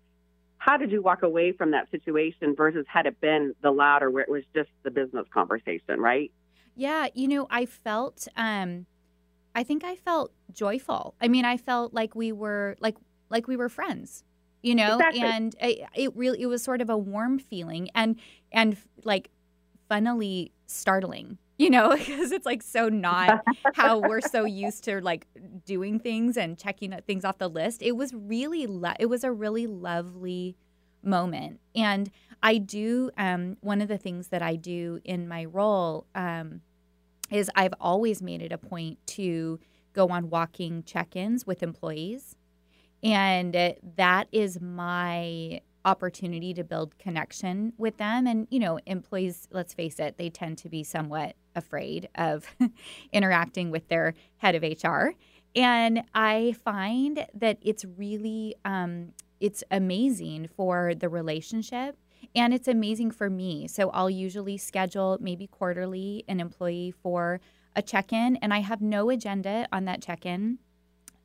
[0.57, 4.23] how did you walk away from that situation versus had it been the latter where
[4.23, 6.33] it was just the business conversation, right?
[6.75, 8.87] Yeah, you know, I felt um
[9.55, 11.15] I think I felt joyful.
[11.21, 12.97] I mean, I felt like we were like
[13.31, 14.25] like we were friends.
[14.63, 15.21] You know, Exactly.
[15.21, 18.19] and it, it really it was sort of a warm feeling and
[18.51, 19.31] and like
[19.89, 21.39] funnily startling.
[21.57, 25.27] You know, because it's like so not how we're so used to like
[25.65, 27.83] doing things and checking things off the list.
[27.83, 30.57] It was really lo- it was a really lovely
[31.03, 31.61] moment.
[31.77, 32.11] And
[32.43, 36.63] I do um one of the things that I do in my role um
[37.31, 39.59] is I've always made it a point to
[39.93, 42.37] go on walking check-ins with employees.
[43.03, 49.47] And uh, that is my opportunity to build connection with them and you know employees
[49.51, 52.47] let's face it they tend to be somewhat afraid of
[53.13, 55.11] interacting with their head of hr
[55.55, 61.99] and i find that it's really um, it's amazing for the relationship
[62.35, 67.41] and it's amazing for me so i'll usually schedule maybe quarterly an employee for
[67.77, 70.59] a check-in and i have no agenda on that check-in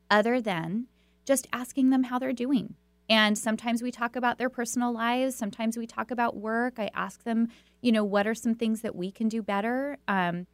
[0.09, 0.87] other than
[1.25, 2.75] just asking them how they're doing
[3.09, 5.35] and sometimes we talk about their personal lives.
[5.35, 6.75] Sometimes we talk about work.
[6.77, 7.47] I ask them,
[7.81, 9.97] you know, what are some things that we can do better?
[10.07, 10.45] Um,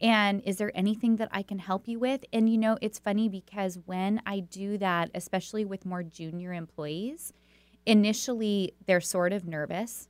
[0.00, 2.24] and is there anything that I can help you with?
[2.32, 7.32] And, you know, it's funny because when I do that, especially with more junior employees,
[7.86, 10.08] initially they're sort of nervous.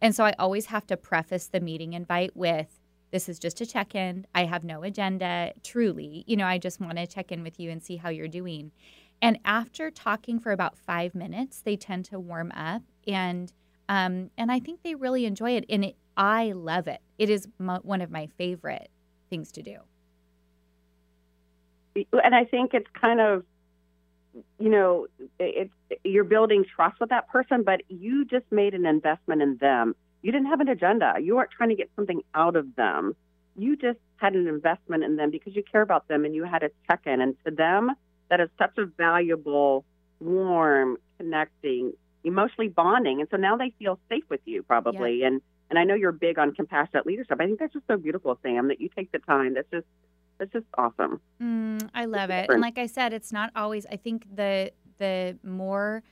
[0.00, 2.80] And so I always have to preface the meeting invite with,
[3.12, 4.26] this is just a check in.
[4.34, 6.24] I have no agenda, truly.
[6.26, 8.72] You know, I just want to check in with you and see how you're doing.
[9.22, 13.50] And after talking for about five minutes, they tend to warm up, and
[13.88, 15.64] um, and I think they really enjoy it.
[15.70, 17.00] And it, I love it.
[17.16, 18.90] It is one of my favorite
[19.30, 19.78] things to do.
[22.12, 23.44] and I think it's kind of,
[24.58, 25.06] you know,
[25.38, 25.72] it's
[26.04, 29.94] you're building trust with that person, but you just made an investment in them.
[30.22, 31.14] You didn't have an agenda.
[31.20, 33.14] You weren't trying to get something out of them.
[33.56, 36.62] You just had an investment in them because you care about them and you had
[36.62, 37.20] a check in.
[37.20, 37.92] And to them,
[38.28, 39.84] that is such a valuable,
[40.20, 41.92] warm, connecting,
[42.24, 43.20] emotionally bonding.
[43.20, 45.22] And so now they feel safe with you, probably.
[45.22, 47.38] And and I know you're big on compassionate leadership.
[47.40, 49.54] I think that's just so beautiful, Sam, that you take the time.
[49.54, 49.86] That's just
[50.38, 51.20] that's just awesome.
[51.42, 52.42] Mm, I love it.
[52.42, 52.50] different.
[52.52, 53.86] And like I said, it's not always.
[53.86, 56.02] I think the the more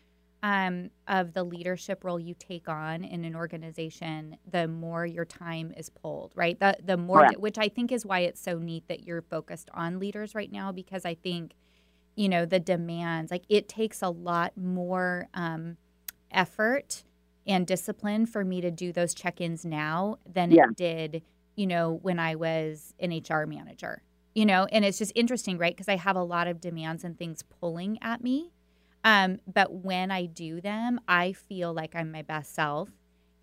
[0.42, 5.72] um, of the leadership role you take on in an organization, the more your time
[5.76, 6.32] is pulled.
[6.34, 6.58] Right.
[6.60, 7.40] The the more, Correct.
[7.40, 10.70] which I think is why it's so neat that you're focused on leaders right now
[10.72, 11.54] because I think,
[12.14, 15.76] you know, the demands like it takes a lot more um,
[16.30, 17.04] effort
[17.46, 20.64] and discipline for me to do those check-ins now than Yeah.
[20.70, 21.22] it did,
[21.56, 24.02] you know, when I was an HR manager
[24.34, 25.74] you know and it's just interesting right?
[25.74, 28.52] Because i have a lot of demands and things pulling at me.
[29.02, 32.90] Um, but when i do them i feel like i'm my best self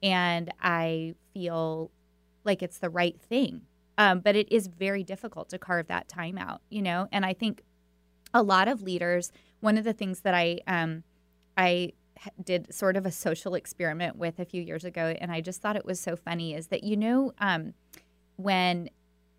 [0.04, 1.92] and i feel
[2.44, 3.62] like it's the right thing.
[3.98, 7.08] Um, but it is very difficult to carve that time out you know?
[7.12, 7.64] And i think
[8.34, 11.04] a lot of leaders one of the things that i um,
[11.58, 11.94] i
[12.44, 15.76] did sort of a social experiment with a few years ago and i just thought
[15.76, 17.74] it was so funny is that you know um,
[18.38, 18.90] when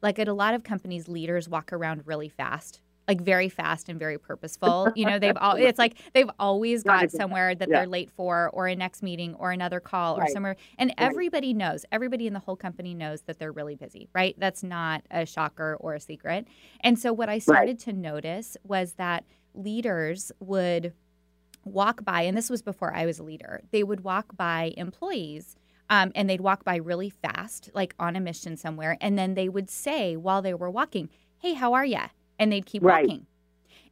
[0.02, 3.98] like at a lot of companies leaders walk around really fast like very fast and
[3.98, 4.92] very purposeful.
[4.94, 7.78] You know they've all it's like they've always got somewhere that Yeah.
[7.80, 10.30] they're late for or a next meeting or another call or Right.
[10.30, 14.36] somewhere and everybody knows everybody in the whole company knows that they're really busy right?
[14.38, 16.46] That's not a shocker or a secret.
[16.80, 20.92] And so what i started to notice was that leaders would
[21.64, 25.56] walk by and this was before i was a leader they would walk by employees
[25.90, 28.96] um, and they'd walk by really fast, like on a mission somewhere.
[29.00, 32.08] And then they would say while they were walking, Hey, how are ya?
[32.38, 33.06] And they'd keep Right.
[33.08, 33.26] walking.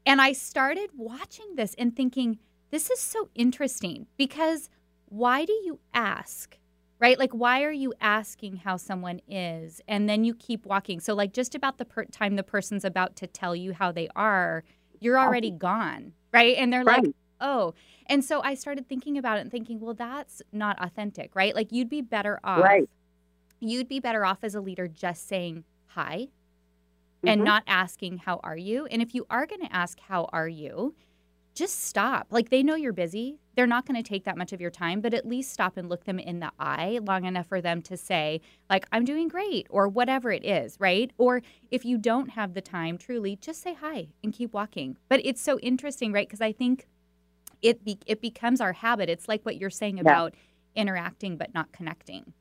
[0.07, 2.39] And I started watching this and thinking,
[2.71, 4.71] This is so interesting because
[5.07, 6.57] why do you ask?
[6.99, 7.19] Right?
[7.19, 9.81] Like, why are you asking how someone is?
[9.89, 11.01] And then you keep walking.
[11.01, 14.09] So, like, just about the per- time the person's about to tell you how they
[14.15, 14.65] are,
[15.01, 16.13] you're already gone.
[16.33, 16.57] Right?
[16.59, 17.15] And they're like, Right.
[17.41, 17.75] Oh.
[18.07, 21.55] And so I started thinking about it and thinking, well, that's not authentic, right?
[21.55, 22.63] Like you'd be better off.
[22.63, 22.89] Right.
[23.61, 26.29] You'd be better off as a leader just saying hi
[27.25, 27.45] and Mhm.
[27.45, 28.87] not asking, how are you?
[28.87, 30.95] And if you are going to ask, how are you?
[31.55, 32.29] Just stop.
[32.31, 33.39] Like they know you're busy.
[33.57, 35.89] They're not going to take that much of your time, but at least stop and
[35.91, 39.67] look them in the eye long enough for them to say, like, I'm doing great
[39.69, 41.13] or whatever it is, right?
[41.19, 44.97] Or if you don't have the time, truly, just say hi and keep walking.
[45.09, 46.27] But it's so interesting, right?
[46.27, 46.87] Because I think
[47.63, 49.09] it be, it becomes our habit.
[49.09, 50.35] It's like what you're saying about
[50.75, 52.33] interacting but not connecting.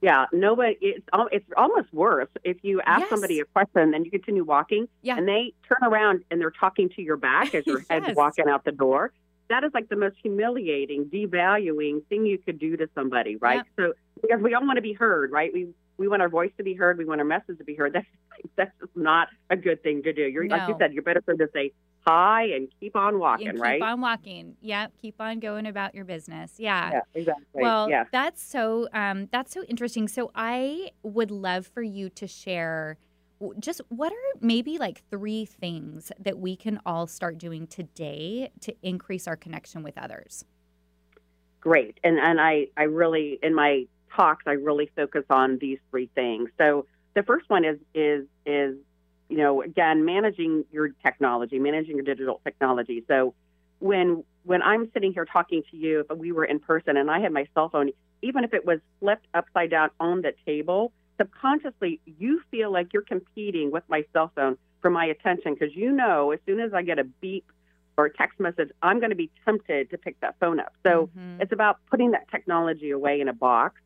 [0.00, 0.76] Yeah, nobody.
[0.80, 3.10] It's it's almost worse if you ask Yes.
[3.10, 5.16] somebody a question and you continue walking, Yeah.
[5.18, 8.14] and they turn around and they're talking to your back as you're Yes.
[8.14, 9.12] walking out the door.
[9.48, 13.62] That is like the most humiliating, devaluing thing you could do to somebody, right?
[13.76, 15.50] So because we all want to be heard, right?
[15.52, 17.92] We we want our voice to be heard, we want our message to be heard.
[17.94, 18.06] That's
[18.54, 20.22] that's just not a good thing to do.
[20.22, 21.72] You're like you said, you're better for to say
[22.08, 23.82] hi and keep on walking, keep right?
[23.82, 24.56] on walking.
[24.62, 26.54] Yep, keep on going about your business.
[26.58, 26.90] Yeah.
[26.92, 27.62] Yeah, exactly.
[27.62, 28.04] Well, yeah.
[28.12, 30.08] that's so um, that's so interesting.
[30.08, 32.96] So I would love for you to share
[33.60, 38.74] just what are maybe like three things that we can all start doing today to
[38.82, 40.44] increase our connection with others.
[41.60, 43.84] great and and i i really in my
[44.14, 48.76] talks i really focus on these three things so the first one is is is
[49.28, 53.34] you know again managing your technology managing your digital technology so
[53.78, 57.20] when when i'm sitting here talking to you if we were in person and i
[57.20, 57.90] had my cell phone
[58.22, 63.02] even if it was flipped upside down on the table subconsciously you feel like you're
[63.02, 66.82] competing with my cell phone for my attention because you know as soon as i
[66.82, 67.44] get a beep
[67.96, 71.10] or a text message i'm going to be tempted to pick that phone up so
[71.16, 71.42] Mhm.
[71.42, 73.80] it's about putting that technology away in a box.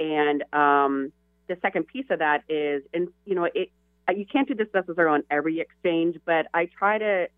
[0.00, 1.12] And um,
[1.48, 3.70] the second piece of that is, and you know, it
[4.12, 7.28] you can't do this necessarily on every exchange, but I try to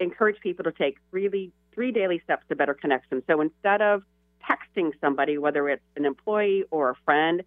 [0.00, 3.22] encourage people to take really three daily steps to better connection.
[3.26, 4.02] So instead of
[4.42, 7.42] texting somebody, whether it's an employee or a friend,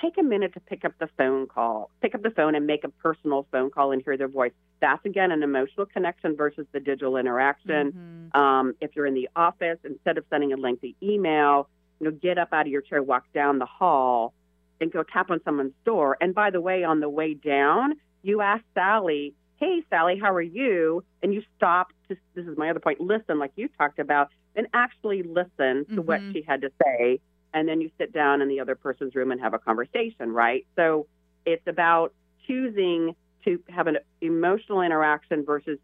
[0.00, 2.84] take a minute to pick up the phone call, pick up the phone and make
[2.84, 4.52] a personal phone call and hear their voice.
[4.80, 8.30] That's again an emotional connection versus the digital interaction.
[8.32, 8.38] Mhm.
[8.38, 12.38] Um, if you're in the office, instead of sending a lengthy email, you know, get
[12.38, 14.34] up out of your chair, walk down the hall,
[14.80, 16.16] and go tap on someone's door.
[16.20, 20.42] And by the way, on the way down, you ask Sally, "Hey, Sally, how are
[20.42, 21.88] you?" And you stop.
[22.08, 23.00] To, this is my other point.
[23.00, 26.32] Listen, like you talked about, and actually listen to what Mhm.
[26.32, 27.20] she had to say.
[27.54, 30.66] And then you sit down in the other person's room and have a conversation, right?
[30.76, 31.06] So
[31.46, 32.12] it's about
[32.46, 33.14] choosing
[33.44, 35.78] to have an emotional interaction versus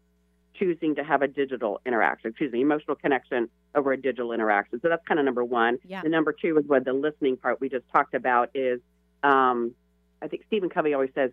[0.53, 4.79] choosing to have a digital interaction, excuse me, emotional connection over a digital interaction.
[4.81, 5.79] So that's kind of number one.
[5.85, 6.01] Yeah.
[6.01, 8.79] The number two is what the listening part we just talked about is,
[9.23, 9.73] um,
[10.21, 11.31] I think Stephen Covey always says,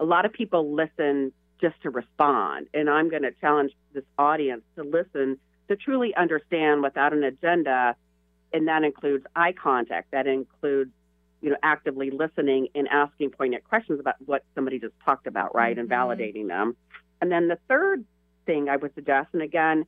[0.00, 2.66] a lot of people listen just to respond.
[2.74, 5.38] And I'm going to challenge this audience to listen
[5.68, 7.96] to truly understand without an agenda.
[8.52, 10.10] And that includes eye contact.
[10.10, 10.90] That includes,
[11.40, 15.78] you know, actively listening and asking poignant questions about what somebody just talked about, right?
[15.78, 15.92] And Mhm.
[15.92, 16.76] validating them.
[17.20, 18.04] And then the third
[18.46, 19.86] thing I would suggest, and again,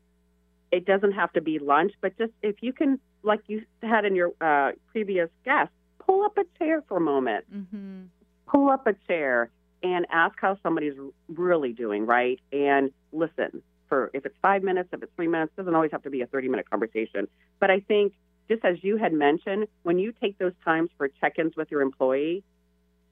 [0.72, 4.16] it doesn't have to be lunch, but just if you can, like you had in
[4.16, 8.09] your uh, previous guest, pull up a chair for a moment Mhm.
[8.46, 9.50] pull up a chair
[9.83, 10.95] and ask how somebody's
[11.29, 12.41] really doing, right?
[12.53, 16.11] And listen for if it's five minutes, if it's three minutes, doesn't always have to
[16.11, 17.29] be a 30 minute conversation.
[17.61, 18.12] But I think
[18.49, 21.83] just as you had mentioned, when you take those times for check ins with your
[21.83, 22.43] employee,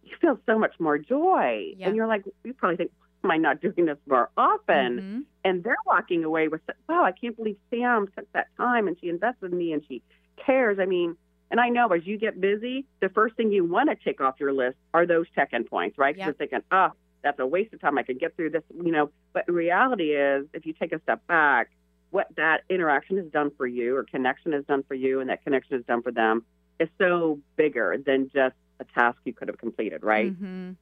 [0.02, 1.74] you feel so much more joy.
[1.76, 1.88] Yeah.
[1.88, 2.90] And you're like, you probably think,
[3.22, 5.00] am I not doing this more often?
[5.00, 5.24] Mhm.
[5.46, 9.08] and they're walking away with, wow, I can't believe Sam took that time and she
[9.10, 10.02] invested in me and she
[10.36, 10.78] cares.
[10.78, 11.16] I mean,
[11.50, 14.36] and I know as you get busy, the first thing you want to tick off
[14.40, 16.14] your list are those check-in points, right?
[16.14, 16.26] 'Cause Yeah.
[16.26, 16.90] You're thinking, oh,
[17.22, 17.96] that's a waste of time.
[17.98, 19.10] I could get through this, you know.
[19.32, 21.70] But reality is, if you take a step back,
[22.10, 25.42] what that interaction has done for you or connection has done for you and that
[25.42, 26.44] connection has done for them
[26.78, 30.32] is so bigger than just a task you could have completed, right?
[30.40, 30.76] Mhm.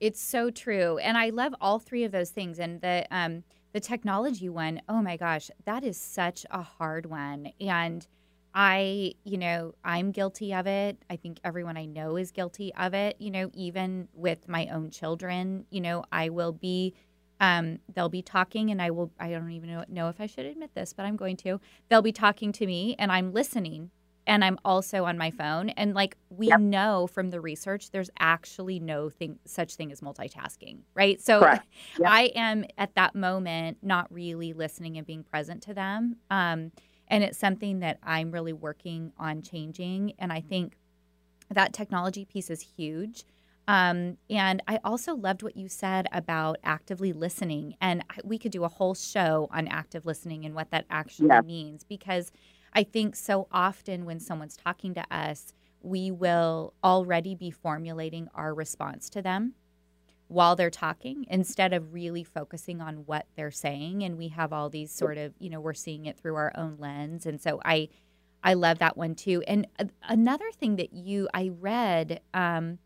[0.00, 2.58] It's so true, and I love all three of those things.
[2.60, 7.52] And the um, the technology one, oh my gosh, that is such a hard one.
[7.60, 8.06] And
[8.54, 10.98] I, you know, I'm guilty of it.
[11.10, 13.16] I think everyone I know is guilty of it.
[13.18, 16.94] You know, even with my own children, you know, I will be.
[17.40, 19.12] Um, they'll be talking, and I will.
[19.20, 21.60] I don't even know, know if I should admit this, but I'm going to.
[21.88, 23.90] They'll be talking to me, and I'm listening,
[24.26, 25.68] and I'm also on my phone.
[25.70, 26.58] And like we Yep.
[26.58, 31.20] know from the research, there's actually no thing such thing as multitasking, right?
[31.20, 31.42] So
[31.98, 32.10] Yep.
[32.10, 36.16] I am at that moment not really listening and being present to them.
[36.30, 36.72] Um,
[37.08, 40.14] and it's something that I'm really working on changing.
[40.18, 40.76] And I think
[41.50, 43.24] that technology piece is huge.
[43.66, 47.74] Um, and I also loved what you said about actively listening.
[47.80, 51.42] And we could do a whole show on active listening and what that actually Yeah.
[51.42, 52.32] means because
[52.72, 55.52] I think so often when someone's talking to us,
[55.82, 59.54] we will already be formulating our response to them
[60.28, 64.02] while they're talking instead of really focusing on what they're saying.
[64.04, 66.76] And we have all these sort of you know we're seeing it through our own
[66.78, 67.26] lens.
[67.26, 67.88] And so i
[68.44, 69.42] i love that one too.
[69.46, 69.66] And
[70.02, 72.78] another thing that you i read um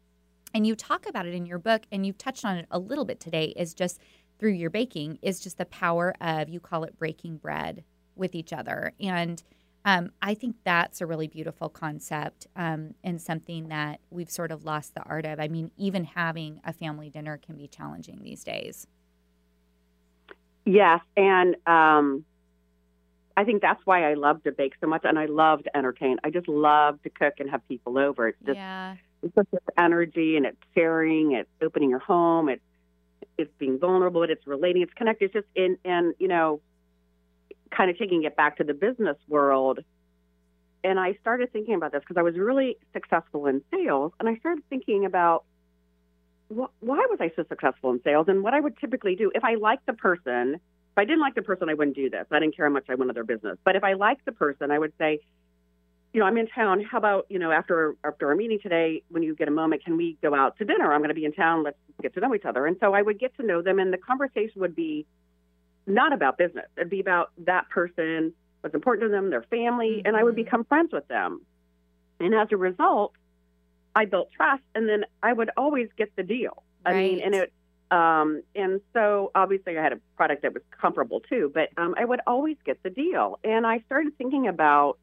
[0.54, 3.04] and you talk about it in your book and you've touched on it a little
[3.04, 4.00] bit today is just
[4.38, 7.84] through your baking is just the power of you call it breaking bread
[8.16, 8.92] with each other.
[9.00, 9.42] And
[9.84, 14.64] um, I think that's a really beautiful concept um, and something that we've sort of
[14.64, 15.40] lost the art of.
[15.40, 18.86] I mean, even having a family dinner can be challenging these days.
[20.64, 22.24] Yes, and um,
[23.36, 26.18] I think that's why I love to bake so much, and I love to entertain.
[26.22, 28.28] I just love to cook and have people over.
[28.28, 28.96] It's just yeah.
[29.22, 32.62] it's just this energy, and it's sharing, it's opening your home, it's
[33.38, 35.26] it's being vulnerable, it's relating, it's connected.
[35.26, 36.60] It's just in and you know,
[37.76, 39.80] kind of taking it back to the business world.
[40.84, 44.36] And I started thinking about this because I was really successful in sales, and I
[44.36, 45.44] started thinking about
[46.48, 49.44] wh- why was I so successful in sales, and what I would typically do if
[49.44, 50.60] I liked the person
[50.92, 52.26] if I didn't like the person, I wouldn't do this.
[52.30, 53.56] I didn't care how much I wanted their business.
[53.64, 55.20] But if I liked the person, I would say,
[56.12, 56.84] you know, I'm in town.
[56.84, 59.96] How about, you know, after after our meeting today, when you get a moment, can
[59.96, 60.92] we go out to dinner?
[60.92, 61.62] I'm going to be in town.
[61.62, 62.66] Let's get to know each other.
[62.66, 65.06] And so I would get to know them, and the conversation would be
[65.86, 66.66] not about business.
[66.76, 70.06] It'd be about that person, what's important to them, their family, mm-hmm.
[70.06, 70.44] and I would Mm-hmm.
[70.44, 71.42] become friends with them.
[72.20, 73.12] And as a result,
[73.94, 76.62] I built trust, and then I would always get the deal.
[76.84, 77.52] I mean, and it
[77.92, 82.06] um, and so obviously I had a product that was comparable too, but um, I
[82.06, 83.38] would always get the deal.
[83.44, 84.98] And I started thinking about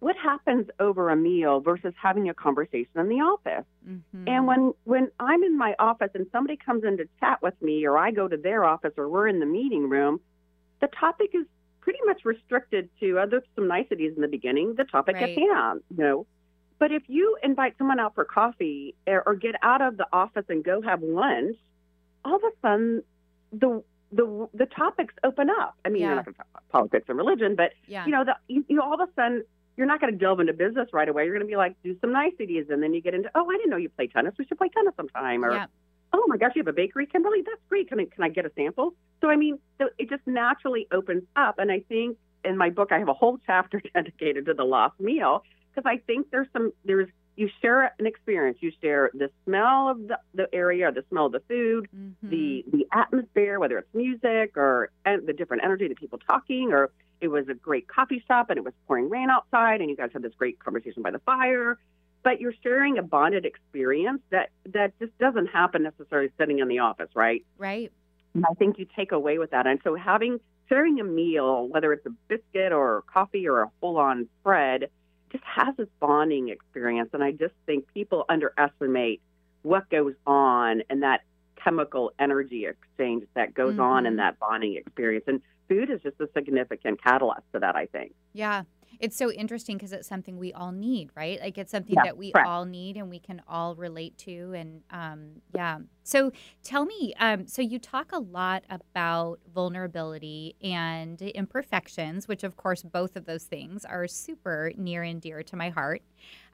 [0.00, 3.64] what happens over a meal versus having a conversation in the office.
[3.86, 4.28] Mhm.
[4.28, 7.84] And when when I'm in my office and somebody comes in to chat with me,
[7.86, 10.20] or I go to their office, or we're in the meeting room,
[10.80, 11.46] the topic is
[11.80, 13.18] pretty much restricted to.
[13.18, 14.74] Uh, there's some niceties in the beginning.
[14.74, 15.30] The topic Right.
[15.30, 16.26] at hand, you know.
[16.78, 20.44] But if you invite someone out for coffee or, or get out of the office
[20.48, 21.56] and go have lunch,
[22.24, 23.02] all of a sudden
[23.52, 23.82] the
[24.12, 25.76] the the topics open up.
[25.84, 26.06] I mean, Yeah.
[26.08, 28.06] you're not going to talk about politics and religion, but yeah.
[28.06, 29.44] you know, the, you, you all of a sudden
[29.78, 31.24] you're not going to delve into business right away.
[31.24, 33.56] You're going to be like, do some niceties, and then you get into, oh, I
[33.56, 34.34] didn't know you play tennis.
[34.36, 35.66] We should play tennis sometime, or yeah.
[36.12, 37.42] oh my gosh, you have a bakery, Kimberly.
[37.46, 37.88] That's great.
[37.88, 38.94] Can I can I get a sample?
[39.20, 42.90] So I mean, so it just naturally opens up, and I think in my book
[42.90, 46.72] I have a whole chapter dedicated to the lost meal because I think there's some
[46.84, 47.08] there's
[47.38, 48.58] you share an experience.
[48.60, 52.14] You share the smell of the, the area, the smell of the food, Mhm.
[52.30, 56.90] the the atmosphere, whether it's music or and the different energy, the people talking, or
[57.20, 60.10] it was a great coffee shop and it was pouring rain outside, and you guys
[60.12, 61.78] had this great conversation by the fire.
[62.24, 66.80] But you're sharing a bonded experience that that just doesn't happen necessarily sitting in the
[66.80, 67.44] office, right?
[67.56, 67.92] right.
[68.34, 69.66] And I think you take away with that.
[69.68, 73.96] And so having sharing a meal, whether it's a biscuit or coffee or a full
[73.96, 74.90] on spread,
[75.30, 77.10] just has this bonding experience.
[77.12, 79.20] And I just think people underestimate
[79.62, 81.22] what goes on in that
[81.56, 84.18] chemical energy exchange that goes on in Mhm.
[84.18, 85.24] that bonding experience.
[85.26, 88.14] And food is just a significant catalyst to that, I think.
[88.32, 88.62] Yeah.
[89.00, 91.40] It's so interesting because it's something we all need, right?
[91.40, 92.48] Like it's something Yeah, that we correct.
[92.48, 94.52] all need and we can all relate to.
[94.54, 95.78] And um, yeah.
[96.02, 96.32] So
[96.62, 102.82] tell me, um, so you talk a lot about vulnerability and imperfections, which of course
[102.82, 106.02] both of those things are super near and dear to my heart.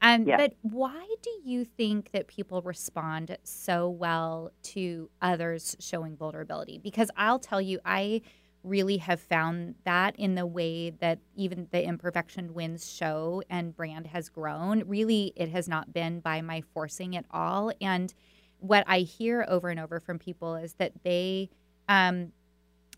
[0.02, 0.38] Um, Yes.
[0.38, 6.78] But why do you think that people respond so well to others showing vulnerability?
[6.78, 8.22] Because I'll tell you, I
[8.64, 14.06] really have found that in the way that even the imperfection wins show and brand
[14.06, 14.82] has grown.
[14.86, 17.70] Really it has not been by my forcing at all.
[17.80, 18.12] And
[18.58, 21.50] what i hear over and over from people is that they
[21.88, 22.32] um,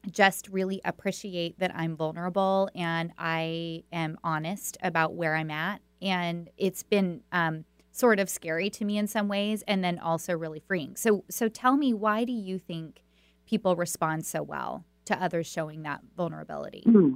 [0.09, 5.81] just really appreciate that i'm vulnerable and i am honest about where i'm at.
[6.01, 10.35] And it's been um, sort of scary to me in some ways and then also
[10.35, 10.95] really freeing.
[10.95, 13.03] So so tell me why do you think
[13.47, 16.83] people respond so well to others showing that vulnerability.
[16.85, 17.15] Hmm.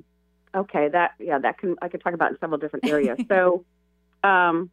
[0.55, 3.18] Okay, that yeah, that can I could talk about in several different areas.
[3.28, 3.64] so,
[4.24, 4.70] um,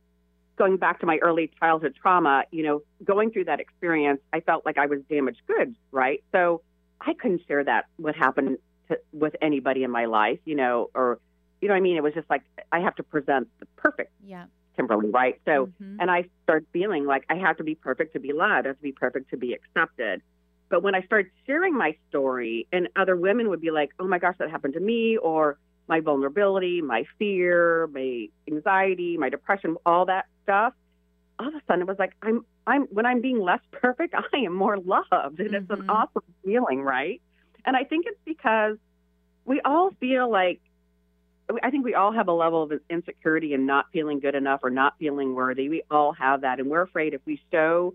[0.56, 4.66] going back to my early childhood trauma, you know, going through that experience, I felt
[4.66, 6.24] like I was damaged goods, right?
[6.32, 6.62] So
[7.02, 8.58] I couldn't share that what happened
[8.90, 11.20] to, with anybody in my life, you know, or
[11.62, 12.42] you know, what I mean, it was just like
[12.72, 14.46] I have to present the perfect Yeah.
[14.76, 15.40] Kimberly, right?
[15.46, 15.98] So Mhm.
[16.00, 18.78] and I started feeling like I have to be perfect to be loved, I have
[18.78, 20.22] to be perfect to be accepted.
[20.70, 24.20] But when I started sharing my story, and other women would be like, "Oh my
[24.20, 25.58] gosh, that happened to me," or
[25.88, 30.74] my vulnerability, my fear, my anxiety, my depression, all that stuff.
[31.40, 34.38] All of a sudden, it was like I'm I'm when I'm being less perfect, I
[34.38, 35.90] am more loved, and it's an Mhm.
[35.90, 37.22] awesome feeling, right?
[37.66, 38.78] And I think it's because
[39.46, 40.60] we all feel like
[41.64, 44.70] I think we all have a level of insecurity and not feeling good enough or
[44.70, 45.70] not feeling worthy.
[45.70, 47.94] We all have that, and we're afraid if we show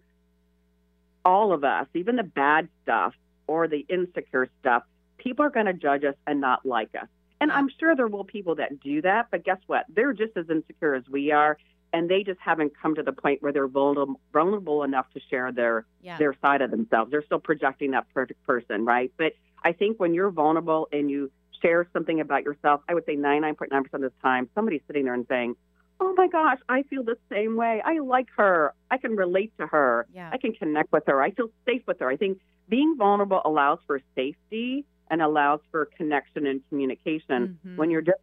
[1.24, 3.14] all of us, even the bad stuff
[3.46, 4.82] or the insecure stuff,
[5.18, 7.08] people are going to judge us and not like us.
[7.40, 9.84] And I'm sure there will people that do that, but guess what?
[9.88, 11.58] They're just as insecure as we are,
[11.92, 15.50] and they just haven't come to the point where they're vulnerable, vulnerable enough to share
[15.50, 16.18] their Yeah.
[16.18, 17.10] their side of themselves.
[17.10, 19.12] They're still projecting that perfect person, right?
[19.16, 19.32] But
[19.64, 24.04] I think when you're vulnerable and you share something about yourself, I would say 99.9%
[24.04, 25.56] of the time, somebody's sitting there and saying,
[26.05, 27.80] Oh my gosh, I feel the same way.
[27.84, 28.74] I like her.
[28.90, 30.07] I can relate to her.
[30.12, 30.30] Yeah.
[30.32, 31.22] I can connect with her.
[31.22, 32.09] I feel safe with her.
[32.09, 32.38] I think
[32.68, 37.57] being vulnerable allows for safety and allows for connection and communication.
[37.64, 37.76] Mhm.
[37.76, 38.18] When you're just,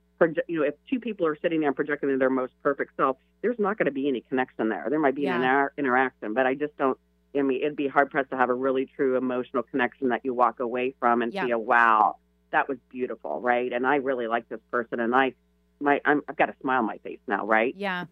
[0.49, 3.77] you know, if two people are sitting there projecting their most perfect self, there's not
[3.77, 4.87] going to be any connection there.
[4.89, 6.97] There might be an inter- interaction, but I just don't.
[7.33, 10.33] I mean, it'd be hard pressed to have a really true emotional connection that you
[10.33, 11.45] walk away from and Yeah.
[11.45, 12.15] feel, wow,
[12.51, 13.71] that was beautiful, right?
[13.71, 15.33] And I really like this person, and I,
[15.79, 17.73] my, I'm, I've got a smile on my face now, right?
[17.77, 18.05] Yeah.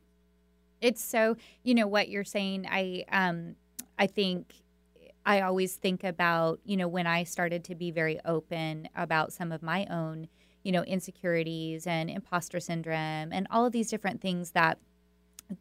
[0.81, 3.55] It's so, you know what you're saying, I um
[3.97, 4.53] I think
[5.25, 9.51] I always think about, you know, when I started to be very open about some
[9.51, 10.27] of my own,
[10.63, 14.77] you know, insecurities and imposter syndrome and all of these different things that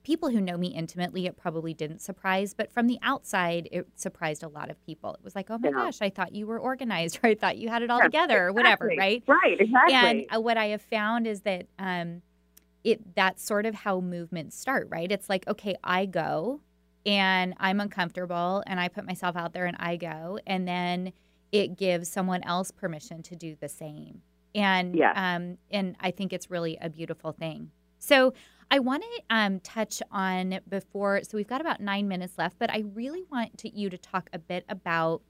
[0.02, 4.42] people who know me intimately it probably didn't surprise but from the outside it surprised
[4.42, 5.74] a lot of people it was like oh my Yeah.
[5.74, 8.46] gosh i thought you were organized or i thought you had it all Yes, together
[8.48, 9.94] or whatever right Right, exactly.
[9.94, 12.22] and uh, what I have found is that um,
[12.84, 15.10] it that's sort of how movements start, right?
[15.10, 16.60] It's like, okay, I go
[17.04, 21.12] and I'm uncomfortable and I put myself out there and I go, and then
[21.52, 24.22] it gives someone else permission to do the same.
[24.54, 25.12] And yeah.
[25.36, 27.70] um, and I think it's really a beautiful thing.
[27.98, 28.34] So
[28.70, 31.20] I want to um, touch on before.
[31.22, 34.28] So we've got about nine minutes left, but I really want to, you to talk
[34.32, 35.22] a bit about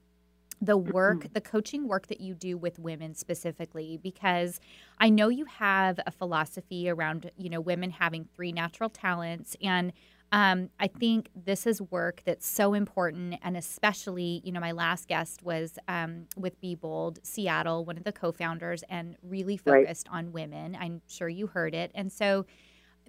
[0.59, 4.59] the work, the coaching work that you do with women specifically, because
[4.99, 9.55] I know you have a philosophy around, you know, women having three natural talents.
[9.61, 9.93] And
[10.31, 13.35] um, I think this is work that's so important.
[13.43, 18.03] And especially, you know, my last guest was um, with Be Bold Seattle, one of
[18.03, 19.85] the co founders, and really Right.
[19.85, 20.75] focused on women.
[20.79, 21.91] I'm sure you heard it.
[21.93, 22.45] And so,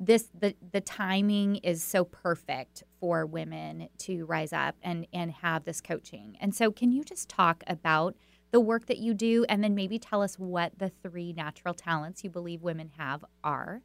[0.01, 5.64] this the the timing is so perfect for women to rise up and and have
[5.64, 6.36] this coaching.
[6.40, 8.14] And so can you just talk about
[8.51, 12.24] the work that you do and then maybe tell us what the three natural talents
[12.24, 13.82] you believe women have are?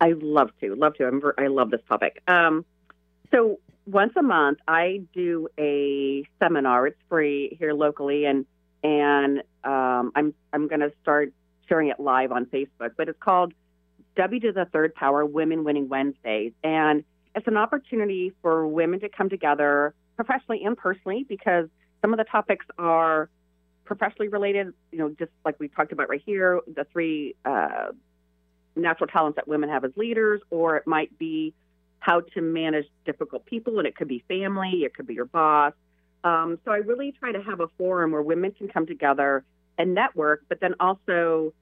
[0.00, 1.06] I love to, love to.
[1.06, 2.22] I'm, I love this topic.
[2.28, 2.64] Um,
[3.32, 6.86] so once a month, I do a seminar.
[6.86, 8.46] It's free here locally, and
[8.82, 11.32] and um, I'm I'm going to start
[11.68, 12.90] sharing it live on Facebook.
[12.96, 13.54] But it's called
[14.18, 17.04] W to the Third Power Women Winning Wednesdays, and
[17.34, 21.68] it's an opportunity for women to come together professionally and personally because
[22.02, 23.30] some of the topics are
[23.86, 24.74] professionally related.
[24.92, 27.34] You know, just like we talked about right here, the three.
[27.44, 27.92] Uh,
[28.76, 31.52] natural talents that women have as leaders, or it might be
[31.98, 35.72] how to manage difficult people, and it could be family, it could be your boss.
[36.22, 39.44] Um, so I really try to have a forum where women can come together
[39.78, 41.52] and network, but then also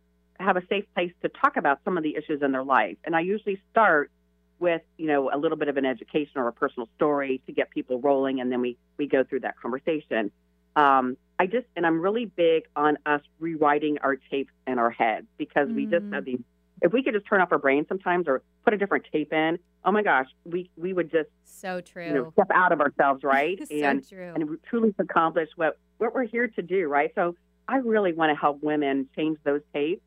[0.41, 2.97] have a safe place to talk about some of the issues in their life.
[3.05, 4.11] And I usually start
[4.59, 7.71] with, you know, a little bit of an education or a personal story to get
[7.71, 10.31] people rolling, and then we we go through that conversation.
[10.75, 15.27] Um, I just, and I'm really big on us rewriting our tapes in our heads
[15.39, 16.13] because we just Mm.
[16.15, 16.41] have these
[16.83, 19.59] if we could just turn off our brain sometimes or put a different tape in,
[19.85, 22.07] oh my gosh, we we would just So true.
[22.07, 23.59] you know step out of ourselves, right?
[23.69, 24.33] so and true.
[24.35, 27.13] and truly accomplish what what we're here to do, right?
[27.15, 27.35] So
[27.69, 30.03] I really want to help women change those tapes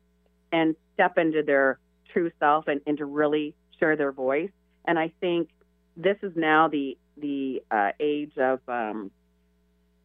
[0.52, 1.78] and step into their
[2.12, 4.50] true self and, and to really share their voice.
[4.84, 5.48] And I think
[5.96, 9.10] this is now the the uh, age of um,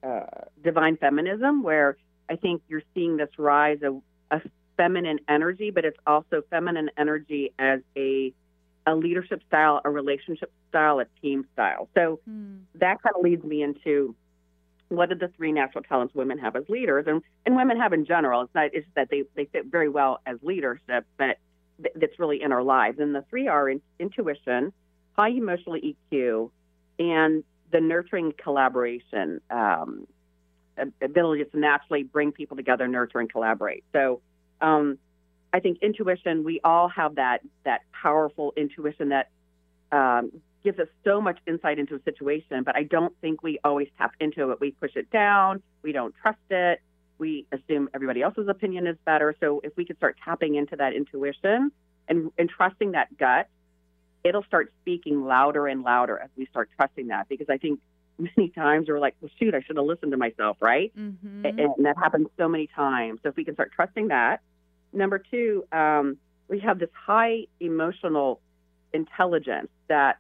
[0.03, 0.25] uh,
[0.63, 1.97] divine feminism, where
[2.29, 4.41] I think you're seeing this rise of, of
[4.77, 8.33] feminine energy, but it's also feminine energy as a
[8.87, 11.89] a leadership style, a relationship style, a team style.
[11.95, 12.57] So Hmm.
[12.75, 14.15] that kind of leads me into
[14.89, 18.05] what are the three natural talents women have as leaders and, and women have in
[18.05, 18.41] general.
[18.41, 21.37] It's not it's that they, they fit very well as leadership, but
[21.95, 22.99] that's really in our lives.
[22.99, 24.71] And the three are in, intuition,
[25.13, 26.51] high emotional EQ,
[26.99, 30.07] and the nurturing collaboration um,
[31.01, 33.83] ability to naturally bring people together, nurture and collaborate.
[33.91, 34.21] So
[34.61, 34.97] um,
[35.51, 39.29] I think intuition, we all have that that powerful intuition that
[39.91, 40.31] um,
[40.65, 44.13] gives us so much insight into a situation, but I don't think we always tap
[44.19, 44.59] into it.
[44.59, 45.61] We push it down.
[45.83, 46.81] We don't trust it.
[47.19, 49.35] We assume everybody else's opinion is better.
[49.39, 51.71] So if we could start tapping into that intuition
[52.09, 53.47] and, and trusting that gut,
[54.23, 57.29] it'll start speaking louder and louder as we start trusting that.
[57.29, 57.79] Because I think
[58.17, 60.91] many times we're like, well, shoot, I should have listened to myself, right?
[60.97, 61.47] Mhm.
[61.47, 63.19] and, and that happens so many times.
[63.21, 64.41] So if we can start trusting that.
[64.91, 68.41] Number two, um, we have this high emotional
[68.93, 70.17] intelligence that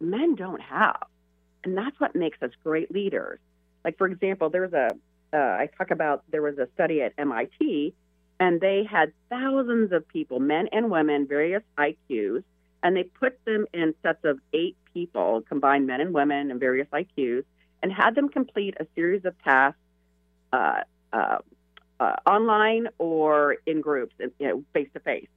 [0.00, 1.02] men don't have,
[1.64, 3.38] and that's what makes us great leaders.
[3.84, 4.90] Like for example, there's a
[5.32, 7.94] uh, I talk about there was a study at MIT,
[8.38, 12.42] and they had thousands of people, men and women, various IQs,
[12.82, 16.88] and they put them in sets of eight people, combined men and women and various
[16.92, 17.44] IQs,
[17.82, 19.78] and had them complete a series of tasks
[20.52, 20.80] uh,
[21.12, 21.38] uh,
[21.98, 25.28] uh, online or in groups, you know, face to face.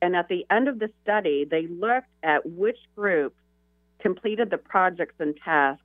[0.00, 3.36] And at the end of the study, they looked at which groups
[4.02, 5.82] completed the projects and tasks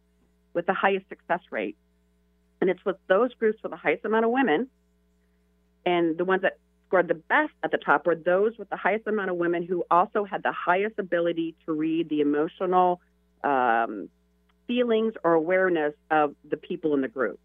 [0.54, 1.78] with the highest success rate.
[2.60, 4.68] And it's with those groups with the highest amount of women,
[5.86, 6.58] and the ones that
[6.88, 9.84] scored the best at the top were those with the highest amount of women who
[9.92, 13.00] also had the highest ability to read the emotional
[13.44, 14.10] um,
[14.66, 17.40] feelings or awareness of the people in the group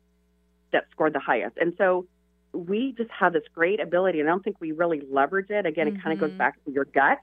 [0.73, 1.57] that scored the highest.
[1.59, 2.07] And so
[2.53, 5.67] we just have this great ability, and I don't think we really leverage it.
[5.67, 6.03] Again, it mm-hmm.
[6.03, 7.19] kind of goes back to your gut,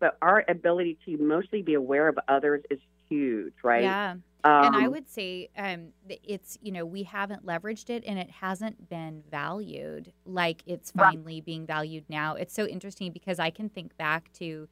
[0.00, 2.78] but our ability to mostly be aware of others is
[3.14, 3.82] huge, right?
[3.82, 4.14] Yeah.
[4.44, 8.30] Um, and I would say um, it's, you know, we haven't leveraged it and it
[8.30, 11.44] hasn't been valued like it's finally right.
[11.46, 12.34] being valued now.
[12.34, 14.68] It's so interesting because I can think back to,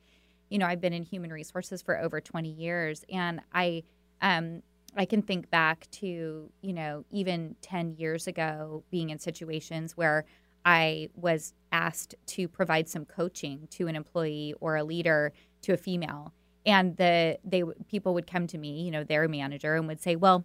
[0.51, 3.85] you know, I've been in human resources for over 20 years and I,
[4.21, 4.63] um,
[4.95, 10.27] I can think back to, you know, even 10 years ago being in situations where
[10.67, 15.33] I was asked to provide some coaching to an employee or a leader
[15.63, 16.35] to a female
[16.65, 20.17] and the they people would come to me, you know, their manager and would say,
[20.17, 20.45] "Well,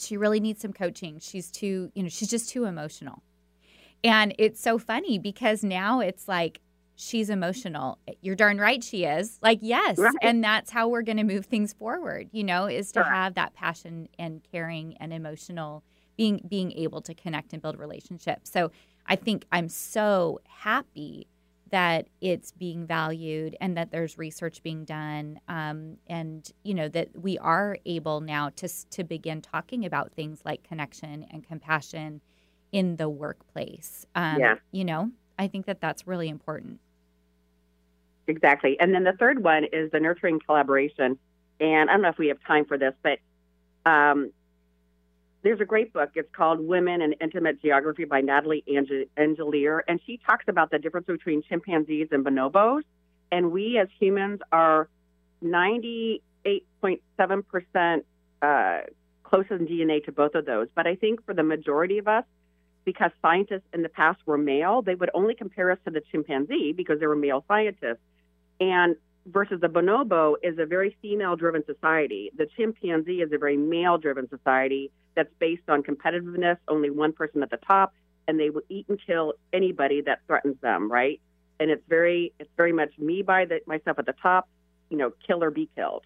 [0.00, 1.18] she really needs some coaching.
[1.20, 3.22] She's too, you know, she's just too emotional."
[4.04, 6.60] And it's so funny because now it's like
[6.96, 7.98] she's emotional.
[8.20, 9.38] You're darn right she is.
[9.42, 9.98] Like, yes.
[9.98, 10.14] Right.
[10.22, 13.54] And that's how we're going to move things forward, you know, is to have that
[13.54, 15.82] passion and caring and emotional
[16.16, 18.50] being being able to connect and build relationships.
[18.50, 18.70] So,
[19.06, 21.26] I think I'm so happy
[21.72, 27.08] that it's being valued and that there's research being done um, and you know that
[27.18, 32.20] we are able now to to begin talking about things like connection and compassion
[32.70, 34.06] in the workplace.
[34.14, 34.54] Um, yeah.
[34.70, 36.78] you know i think that that's really important.
[38.28, 38.78] Exactly.
[38.78, 41.18] And then the third one is the nurturing collaboration.
[41.58, 43.18] And i don't know if we have time for this but
[43.90, 44.30] um,
[45.42, 46.10] there's a great book.
[46.14, 48.64] It's called Woman: An Intimate Geography by Natalie
[49.16, 49.84] Angelier.
[49.88, 52.82] And she talks about the difference between chimpanzees and bonobos.
[53.30, 54.88] And we as humans are
[55.42, 58.02] 98.7%
[58.42, 58.80] uh,
[59.24, 60.68] close in DNA to both of those.
[60.74, 62.24] But I think for the majority of us,
[62.84, 66.72] because scientists in the past were male, they would only compare us to the chimpanzee
[66.72, 68.00] because they were male scientists.
[68.60, 72.30] And versus the bonobo is a very female driven society.
[72.36, 77.42] The chimpanzee is a very male driven society that's based on competitiveness, only one person
[77.42, 77.94] at the top,
[78.28, 81.20] and they will eat and kill anybody that threatens them, right?
[81.60, 84.48] And it's very it's very much me by the, myself at the top,
[84.90, 86.04] you know, kill or be killed.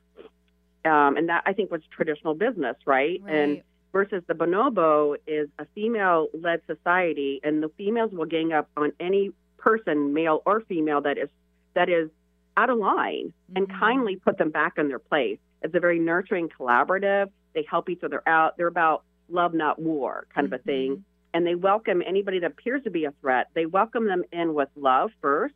[0.84, 3.20] Um, and that I think was traditional business, right?
[3.22, 3.34] right?
[3.34, 8.68] And versus the bonobo is a female led society, and the females will gang up
[8.76, 11.28] on any person, male or female, that is
[11.74, 12.10] that is
[12.56, 13.56] out of line mm-hmm.
[13.56, 15.38] and kindly put them back in their place.
[15.62, 17.30] It's a very nurturing, collaborative.
[17.56, 18.56] They help each other out.
[18.56, 20.54] They're about love, not war, kind mm-hmm.
[20.54, 20.90] of a thing.
[20.92, 21.00] Mm-hmm.
[21.34, 23.48] And they welcome anybody that appears to be a threat.
[23.54, 25.54] They welcome them in with love first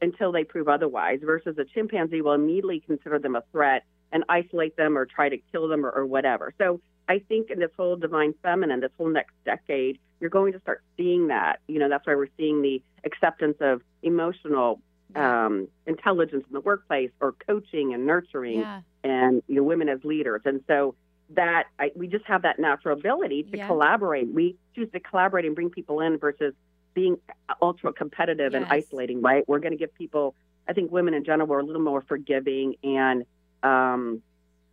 [0.00, 4.76] until they prove otherwise, versus a chimpanzee will immediately consider them a threat and isolate
[4.76, 6.54] them or try to kill them or, or whatever.
[6.56, 10.60] So I think in this whole divine feminine, this whole next decade, you're going to
[10.60, 11.60] start seeing that.
[11.68, 14.80] You know, that's why we're seeing the acceptance of emotional
[15.16, 18.80] um, intelligence in the workplace or coaching and nurturing yeah.
[19.02, 20.94] and you know women as leaders and so
[21.34, 23.66] that I, we just have that natural ability to yeah.
[23.66, 26.54] collaborate we choose to collaborate and bring people in versus
[26.94, 27.16] being
[27.62, 28.62] ultra competitive yes.
[28.62, 30.34] and isolating right we're going to give people
[30.68, 33.24] i think women in general are a little more forgiving and
[33.62, 34.22] um,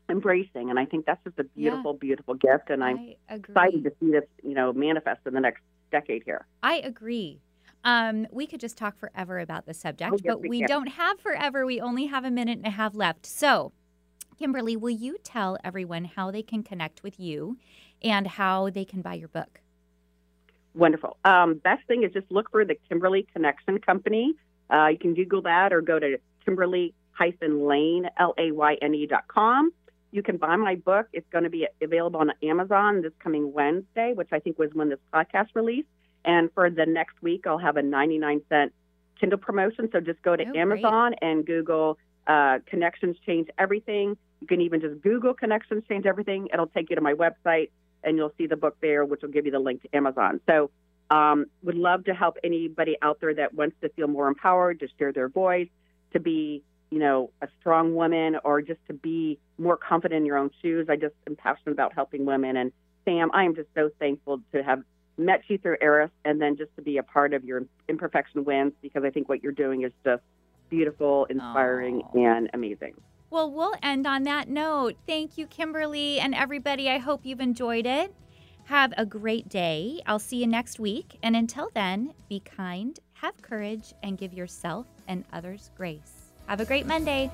[0.10, 2.00] embracing and i think that's just a beautiful yeah.
[2.00, 6.24] beautiful gift and i'm excited to see this you know manifest in the next decade
[6.26, 7.40] here i agree
[7.84, 11.66] um, we could just talk forever about the subject, oh, but we don't have forever.
[11.66, 13.26] We only have a minute and a half left.
[13.26, 13.72] So,
[14.38, 17.58] Kimberly, will you tell everyone how they can connect with you
[18.04, 19.62] and how they can buy your book?
[20.76, 21.18] Wonderful.
[21.26, 24.36] Um, best thing is just look for the Kimberly Connection Company.
[24.70, 29.72] Uh, you can Google that or go to Kimberly-Layne, L-A-Y-N-E dot com.
[30.12, 31.08] You can buy my book.
[31.14, 34.90] It's going to be available on Amazon this coming Wednesday, which I think was when
[34.90, 35.90] this podcast released.
[36.26, 38.74] And for the next week, I'll have a 99 cent
[39.20, 39.90] Kindle promotion.
[39.92, 41.30] So just go to oh, Amazon great.
[41.30, 44.16] and Google uh, Connections Change Everything.
[44.42, 46.50] You can even just Google Connections Change Everything.
[46.54, 47.70] It'll take you to my website
[48.04, 50.40] and you'll see the book there, which will give you the link to Amazon.
[50.48, 50.70] So
[51.10, 54.88] um, would love to help anybody out there that wants to feel more empowered, to
[54.98, 55.70] share their voice,
[56.14, 60.38] to be, you know, a strong woman or just to be more confident in your
[60.38, 60.88] own shoes.
[60.90, 62.58] I just am passionate about helping women.
[62.58, 62.72] And
[63.06, 64.84] Sam, I am just so thankful to have
[65.18, 68.74] met you through Eris, and then just to be a part of your Imperfection Wins
[68.82, 70.22] because I think what you're doing is just
[70.70, 72.38] beautiful, inspiring, Aww.
[72.38, 72.94] and amazing.
[73.30, 74.96] Well, we'll end on that note.
[75.06, 76.90] Thank you, Kimberly, and everybody.
[76.90, 78.14] I hope you've enjoyed it.
[78.66, 80.02] Have a great day.
[80.06, 81.18] I'll see you next week.
[81.24, 86.32] And until then, be kind, have courage, and give yourself and others grace.
[86.48, 87.30] Have a great Monday.